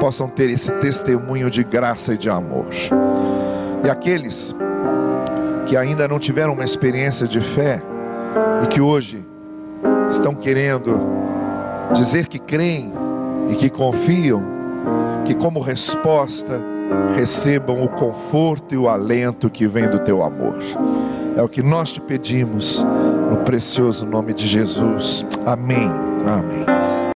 possam 0.03 0.28
ter 0.28 0.51
esse 0.51 0.72
testemunho 0.72 1.49
de 1.49 1.62
graça 1.62 2.14
e 2.14 2.18
de 2.18 2.28
amor. 2.28 2.66
E 3.84 3.88
aqueles 3.88 4.53
que 5.64 5.76
ainda 5.76 6.09
não 6.09 6.18
tiveram 6.18 6.55
uma 6.55 6.64
experiência 6.64 7.28
de 7.28 7.40
fé 7.40 7.80
e 8.64 8.66
que 8.66 8.80
hoje 8.80 9.24
estão 10.11 10.34
querendo 10.34 11.01
dizer 11.93 12.26
que 12.26 12.40
creem 12.40 12.93
e 13.49 13.55
que 13.55 13.70
confiam, 13.70 14.43
que 15.24 15.34
como 15.34 15.61
resposta 15.61 16.61
recebam 17.16 17.82
o 17.82 17.88
conforto 17.88 18.74
e 18.74 18.78
o 18.78 18.88
alento 18.88 19.51
que 19.51 19.66
vem 19.66 19.88
do 19.88 19.99
teu 19.99 20.22
amor. 20.22 20.59
É 21.36 21.43
o 21.43 21.49
que 21.49 21.62
nós 21.62 21.93
te 21.93 22.01
pedimos 22.01 22.84
no 23.30 23.38
precioso 23.38 24.05
nome 24.07 24.34
de 24.34 24.47
Jesus. 24.47 25.24
Amém. 25.47 25.90
Amém. 26.26 27.02